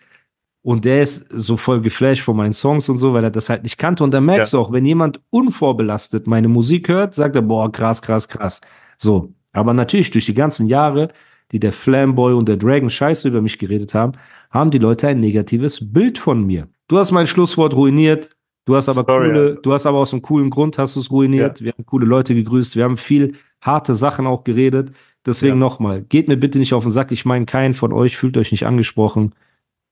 Und 0.62 0.85
der 0.85 1.05
ist 1.05 1.29
so 1.31 1.57
voll 1.57 1.81
geflasht 1.81 2.23
von 2.23 2.37
meinen 2.37 2.53
Songs 2.53 2.88
und 2.88 2.99
so, 2.99 3.14
weil 3.14 3.23
er 3.23 3.31
das 3.31 3.49
halt 3.49 3.62
nicht 3.62 3.79
kannte. 3.79 4.03
Und 4.03 4.12
da 4.12 4.21
merkst 4.21 4.53
du 4.53 4.59
auch, 4.59 4.73
wenn 4.73 4.85
jemand 4.85 5.21
unvorbelastet 5.31 6.27
meine 6.27 6.49
Musik 6.49 6.88
hört, 6.88 7.14
sagt 7.14 7.37
er, 7.37 7.43
boah, 7.43 7.71
krass, 7.71 8.03
krass, 8.03 8.29
krass. 8.29 8.61
So. 8.99 9.33
Aber 9.53 9.73
natürlich 9.73 10.11
durch 10.11 10.27
die 10.27 10.35
ganzen 10.35 10.66
Jahre, 10.66 11.09
die 11.53 11.61
der 11.61 11.73
Flamboy 11.73 12.35
und 12.35 12.49
der 12.49 12.57
Dragon 12.57 12.90
Scheiße 12.90 13.29
über 13.29 13.40
mich 13.40 13.59
geredet 13.59 13.95
haben, 13.95 14.12
haben 14.51 14.71
die 14.71 14.79
Leute 14.79 15.09
ein 15.09 15.21
negatives 15.21 15.93
Bild 15.93 16.19
von 16.19 16.45
mir. 16.45 16.69
Du 16.88 16.99
hast 16.99 17.11
mein 17.11 17.27
Schlusswort 17.27 17.75
ruiniert. 17.75 18.31
Du 18.66 18.77
hast 18.77 18.88
aber 18.88 19.03
Sorry, 19.05 19.29
coole, 19.31 19.55
du 19.57 19.73
hast 19.73 19.87
aber 19.87 19.99
aus 19.99 20.12
einem 20.12 20.23
coolen 20.23 20.51
Grund 20.51 20.79
hast 20.79 20.96
du 20.96 21.01
es 21.01 21.11
ruiniert. 21.11 21.62
Wir 21.62 21.73
haben 21.73 21.87
coole 21.87 22.07
Leute 22.07 22.35
gegrüßt. 22.35 22.77
Wir 22.77 22.85
haben 22.85 22.96
viel 22.96 23.37
harte 23.61 23.94
Sachen 23.94 24.27
auch 24.27 24.44
geredet. 24.44 24.92
Deswegen 25.27 25.55
Ja. 25.55 25.61
nochmal, 25.61 26.03
geht 26.03 26.29
mir 26.29 26.37
bitte 26.37 26.59
nicht 26.59 26.73
auf 26.73 26.85
den 26.85 26.90
Sack. 26.92 27.11
Ich 27.12 27.25
meine, 27.25 27.46
keinen 27.46 27.75
von 27.75 27.92
euch 27.92 28.16
fühlt 28.16 28.37
euch 28.37 28.53
nicht 28.53 28.66
angesprochen. 28.66 29.35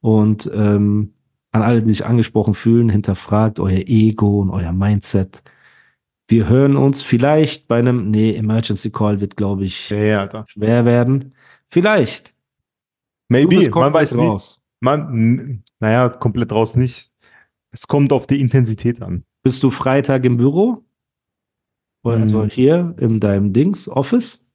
Und 0.00 0.50
ähm, 0.54 1.12
an 1.50 1.62
alle, 1.62 1.82
die 1.82 1.92
sich 1.92 2.04
angesprochen 2.06 2.54
fühlen, 2.54 2.88
hinterfragt 2.88 3.58
euer 3.58 3.82
Ego 3.86 4.40
und 4.40 4.50
euer 4.50 4.72
Mindset. 4.72 5.42
Wir 6.28 6.48
hören 6.48 6.76
uns 6.76 7.02
vielleicht 7.02 7.68
bei 7.68 7.78
einem, 7.78 8.10
nee, 8.10 8.32
Emergency 8.36 8.90
Call 8.90 9.20
wird, 9.20 9.36
glaube 9.36 9.64
ich, 9.64 9.88
Ja, 9.90 9.96
ja, 10.26 10.44
schwer 10.46 10.84
werden. 10.84 11.32
Vielleicht. 11.66 12.34
Maybe, 13.28 13.68
man 13.70 13.92
weiß 13.92 14.14
nie. 14.14 14.26
raus. 14.26 14.62
Man, 14.80 15.08
n- 15.12 15.62
naja, 15.80 16.08
komplett 16.10 16.52
raus 16.52 16.76
nicht. 16.76 17.10
Es 17.72 17.86
kommt 17.86 18.12
auf 18.12 18.26
die 18.26 18.40
Intensität 18.40 19.02
an. 19.02 19.24
Bist 19.42 19.62
du 19.62 19.70
Freitag 19.70 20.24
im 20.24 20.36
Büro? 20.36 20.84
Oder 22.04 22.16
Mhm. 22.16 22.22
also 22.22 22.44
hier 22.46 22.94
in 22.98 23.20
deinem 23.20 23.52
Dings, 23.52 23.88
Office? 23.88 24.46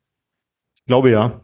Ich 0.75 0.85
glaube 0.85 1.11
ja. 1.11 1.41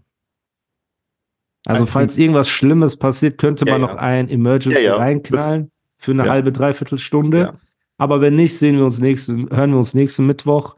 Also 1.66 1.84
Ein- 1.84 1.88
falls 1.88 2.18
irgendwas 2.18 2.50
Schlimmes 2.50 2.96
passiert, 2.98 3.38
könnte 3.38 3.66
Ja, 3.66 3.74
man 3.74 3.82
ja. 3.82 3.88
noch 3.88 3.96
ein 3.96 4.30
Emergency 4.30 4.84
Ja, 4.84 4.96
reinknallen 4.96 5.72
für 5.98 6.12
eine 6.12 6.30
halbe, 6.30 6.52
dreiviertel 6.52 6.98
Stunde. 6.98 7.60
Aber 7.98 8.22
wenn 8.22 8.36
nicht, 8.38 8.58
sehen 8.58 8.78
wir 8.78 8.86
uns 8.86 9.00
nächsten, 9.00 9.50
hören 9.56 9.72
wir 9.72 9.78
uns 9.78 9.94
nächsten 9.94 10.26
Mittwoch. 10.26 10.78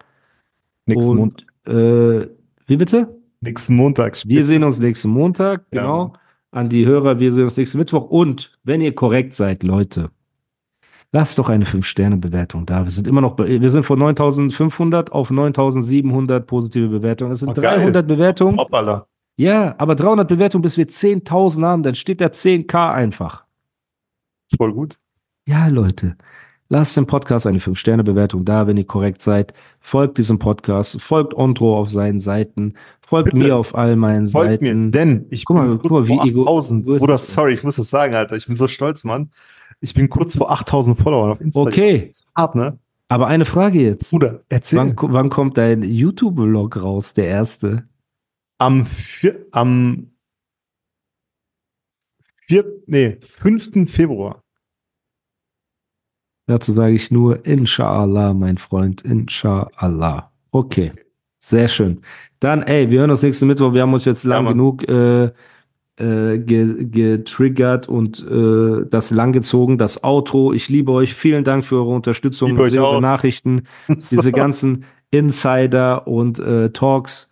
Nächsten 0.88 1.16
Montag. 1.16 1.48
Äh, 1.68 2.28
wie 2.66 2.78
bitte? 2.78 3.16
Nächsten 3.42 3.76
Montag. 3.76 4.18
Wir 4.26 4.44
sehen 4.44 4.64
uns 4.64 4.80
nächsten 4.80 5.10
Montag, 5.10 5.70
genau. 5.72 6.14
An 6.50 6.68
die 6.70 6.86
Hörer, 6.86 7.20
wir 7.20 7.32
sehen 7.32 7.44
uns 7.46 7.58
nächsten 7.58 7.78
Mittwoch. 7.78 8.10
Und 8.10 8.58
wenn 8.64 8.82
ihr 8.82 8.94
korrekt 8.94 9.34
seid, 9.36 9.62
Leute, 9.64 10.10
lasst 11.12 11.38
doch 11.40 11.50
eine 11.50 11.66
5-Sterne-Bewertung 11.66 12.66
da. 12.66 12.84
Wir 12.84 12.92
sind 12.92 13.08
immer 13.08 13.22
noch, 13.22 13.38
wir 13.38 13.70
sind 13.70 13.84
von 13.84 14.00
9500 14.00 15.12
auf 15.12 15.30
9700 15.32 16.46
positive 16.48 16.88
Bewertungen. 16.88 17.32
Es 17.34 17.40
sind 17.40 17.50
Oh, 17.58 17.62
geil. 17.62 17.78
300 17.80 18.08
Bewertungen. 18.08 18.58
Hoppala. 18.58 19.08
Ja, 19.38 19.76
aber 19.78 19.96
300 19.96 20.28
Bewertungen, 20.28 20.62
bis 20.62 20.78
wir 20.78 20.88
10.000 20.88 21.64
haben, 21.66 21.84
dann 21.84 21.96
steht 21.96 22.22
da 22.22 22.28
10k 22.28 22.92
einfach. 22.94 23.44
Voll 24.56 24.74
gut. 24.74 24.98
Ja, 25.48 25.68
Leute, 25.68 26.16
lasst 26.70 26.96
dem 26.98 27.08
Podcast 27.08 27.48
eine 27.48 27.58
5-Sterne-Bewertung 27.60 28.46
da, 28.46 28.68
wenn 28.68 28.78
ihr 28.78 28.86
korrekt 28.86 29.22
seid. 29.22 29.54
Folgt 29.80 30.18
diesem 30.18 30.38
Podcast, 30.40 31.02
folgt 31.02 31.34
Ondro 31.34 31.78
auf 31.78 31.90
seinen 31.90 32.20
Seiten, 32.20 32.76
folgt 33.02 33.32
Bitte. 33.32 33.44
mir 33.46 33.56
auf 33.58 33.74
all 33.74 33.96
meinen 33.96 34.28
Folgt 34.28 34.62
mir, 34.62 34.70
Seiten. 34.70 34.92
denn 34.92 35.26
ich 35.30 35.46
Guck 35.46 35.58
mal, 35.58 35.68
bin 35.70 35.80
guck 35.80 35.92
mal, 35.92 36.08
wie 36.08 36.16
vor 36.18 36.26
ego- 36.26 36.42
8000. 36.44 36.88
wo 36.88 36.94
ist 36.94 37.00
Bruder, 37.00 37.14
das 37.14 37.26
denn? 37.28 37.36
sorry, 37.36 37.54
ich 37.54 37.64
muss 37.64 37.78
das 37.78 37.90
sagen, 37.90 38.14
Alter. 38.14 38.36
Ich 38.36 38.46
bin 38.46 38.56
so 38.56 38.68
stolz, 38.68 39.04
Mann. 39.04 39.32
Ich 39.82 39.94
bin 39.94 40.10
kurz 40.10 40.38
vor 40.38 40.52
8000 40.52 41.00
Followern 41.00 41.32
auf 41.32 41.42
Instagram. 41.42 41.74
Okay. 41.74 42.08
Das 42.08 42.20
ist 42.20 42.28
hart, 42.36 42.56
ne? 42.56 42.80
Aber 43.10 43.28
eine 43.28 43.46
Frage 43.46 43.82
jetzt. 43.82 44.12
Bruder, 44.12 44.44
erzähl. 44.48 44.80
Wann, 44.80 44.96
wann 44.96 45.30
kommt 45.30 45.58
dein 45.58 45.84
YouTube-Vlog 45.84 46.82
raus, 46.82 47.14
der 47.14 47.26
erste? 47.26 47.90
Am, 48.58 48.86
vier, 48.86 49.46
am 49.52 50.12
vier, 52.48 52.66
nee, 52.86 53.18
5. 53.22 53.90
Februar. 53.92 54.44
Dazu 56.48 56.72
sage 56.72 56.94
ich 56.94 57.12
nur 57.12 57.46
Inshallah, 57.46 58.34
mein 58.34 58.58
Freund. 58.58 59.02
Inshallah. 59.02 60.32
Okay. 60.52 60.92
Sehr 61.40 61.68
schön. 61.68 62.02
Dann, 62.40 62.62
ey, 62.62 62.92
wir 62.92 63.00
hören 63.00 63.10
uns 63.10 63.24
nächsten 63.24 63.48
Mittwoch. 63.48 63.74
Wir 63.74 63.82
haben 63.82 63.94
uns 63.94 64.06
jetzt 64.06 64.24
lang 64.26 64.44
Mann. 64.46 64.54
genug 64.54 64.88
äh, 64.88 65.32
äh, 66.02 66.38
ge 66.40 66.86
getriggert 66.86 67.88
und 67.88 68.26
äh, 68.28 68.86
das 68.90 69.12
langgezogen. 69.12 69.78
Das 69.78 70.04
Outro. 70.04 70.54
Ich 70.54 70.70
liebe 70.70 70.92
euch. 70.92 71.14
Vielen 71.14 71.44
Dank 71.44 71.64
für 71.64 71.76
eure 71.78 71.90
Unterstützung. 71.92 72.68
Sehr 72.68 72.84
eure. 72.84 73.02
Nachrichten. 73.02 73.64
Diese 73.88 74.22
So. 74.22 74.32
ganzen 74.32 74.86
Insider 75.12 76.08
und 76.08 76.40
äh, 76.40 76.72
Talks. 76.72 77.30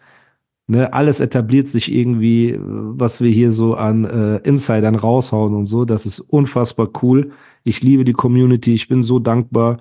Ne, 0.67 0.93
alles 0.93 1.19
etabliert 1.19 1.67
sich 1.67 1.91
irgendwie, 1.91 2.51
äh, 2.51 2.59
was 2.61 3.21
wir 3.21 3.31
hier 3.31 3.51
so 3.51 3.73
an 3.73 4.05
äh, 4.05 4.37
Insidern 4.47 4.95
raushauen 4.95 5.55
und 5.55 5.65
so. 5.65 5.83
Das 5.85 6.05
ist 6.05 6.19
unfassbar 6.19 6.89
cool. 7.01 7.31
Ich 7.63 7.81
liebe 7.81 8.05
die 8.05 8.13
Community. 8.13 8.73
Ich 8.73 8.87
bin 8.87 9.01
so 9.01 9.17
dankbar. 9.19 9.77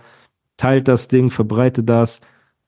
Teilt 0.56 0.88
das 0.88 1.08
Ding, 1.08 1.30
verbreitet 1.30 1.88
das 1.88 2.20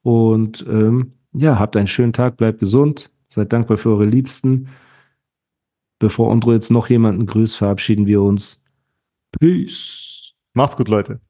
und 0.02 0.64
ähm, 0.68 1.12
ja, 1.32 1.58
habt 1.58 1.76
einen 1.76 1.86
schönen 1.86 2.12
Tag, 2.12 2.36
bleibt 2.36 2.60
gesund, 2.60 3.10
seid 3.28 3.52
dankbar 3.52 3.78
für 3.78 3.90
eure 3.90 4.04
Liebsten. 4.04 4.68
Bevor 6.00 6.30
Ondro 6.30 6.54
jetzt 6.54 6.70
noch 6.70 6.88
jemanden 6.88 7.26
grüßt, 7.26 7.56
verabschieden 7.56 8.06
wir 8.06 8.22
uns. 8.22 8.64
Peace. 9.38 10.32
Macht's 10.54 10.76
gut, 10.76 10.88
Leute. 10.88 11.20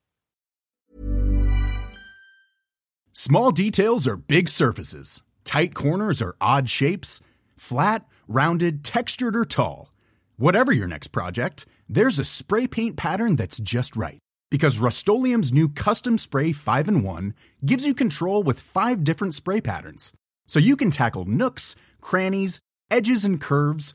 Small 3.12 3.52
details 3.52 4.06
are 4.06 4.16
big 4.16 4.48
surfaces. 4.48 5.22
Tight 5.44 5.74
corners 5.74 6.22
are 6.22 6.36
odd 6.40 6.70
shapes. 6.70 7.20
Flat, 7.56 8.06
rounded, 8.28 8.84
textured, 8.84 9.34
or 9.34 9.44
tall. 9.44 9.90
Whatever 10.38 10.72
your 10.72 10.86
next 10.86 11.08
project, 11.08 11.66
there's 11.88 12.20
a 12.20 12.24
spray 12.24 12.68
paint 12.68 12.96
pattern 12.96 13.34
that's 13.36 13.58
just 13.58 13.96
right. 13.96 14.20
Because 14.50 14.78
Rust 14.78 15.06
new 15.06 15.68
Custom 15.68 16.16
Spray 16.16 16.52
5 16.52 16.88
in 16.88 17.02
1 17.02 17.34
gives 17.66 17.84
you 17.84 17.92
control 17.92 18.44
with 18.44 18.60
five 18.60 19.02
different 19.02 19.34
spray 19.34 19.60
patterns. 19.60 20.12
So 20.46 20.58
you 20.60 20.76
can 20.76 20.90
tackle 20.90 21.24
nooks, 21.24 21.76
crannies, 22.00 22.60
edges, 22.90 23.24
and 23.24 23.40
curves 23.40 23.94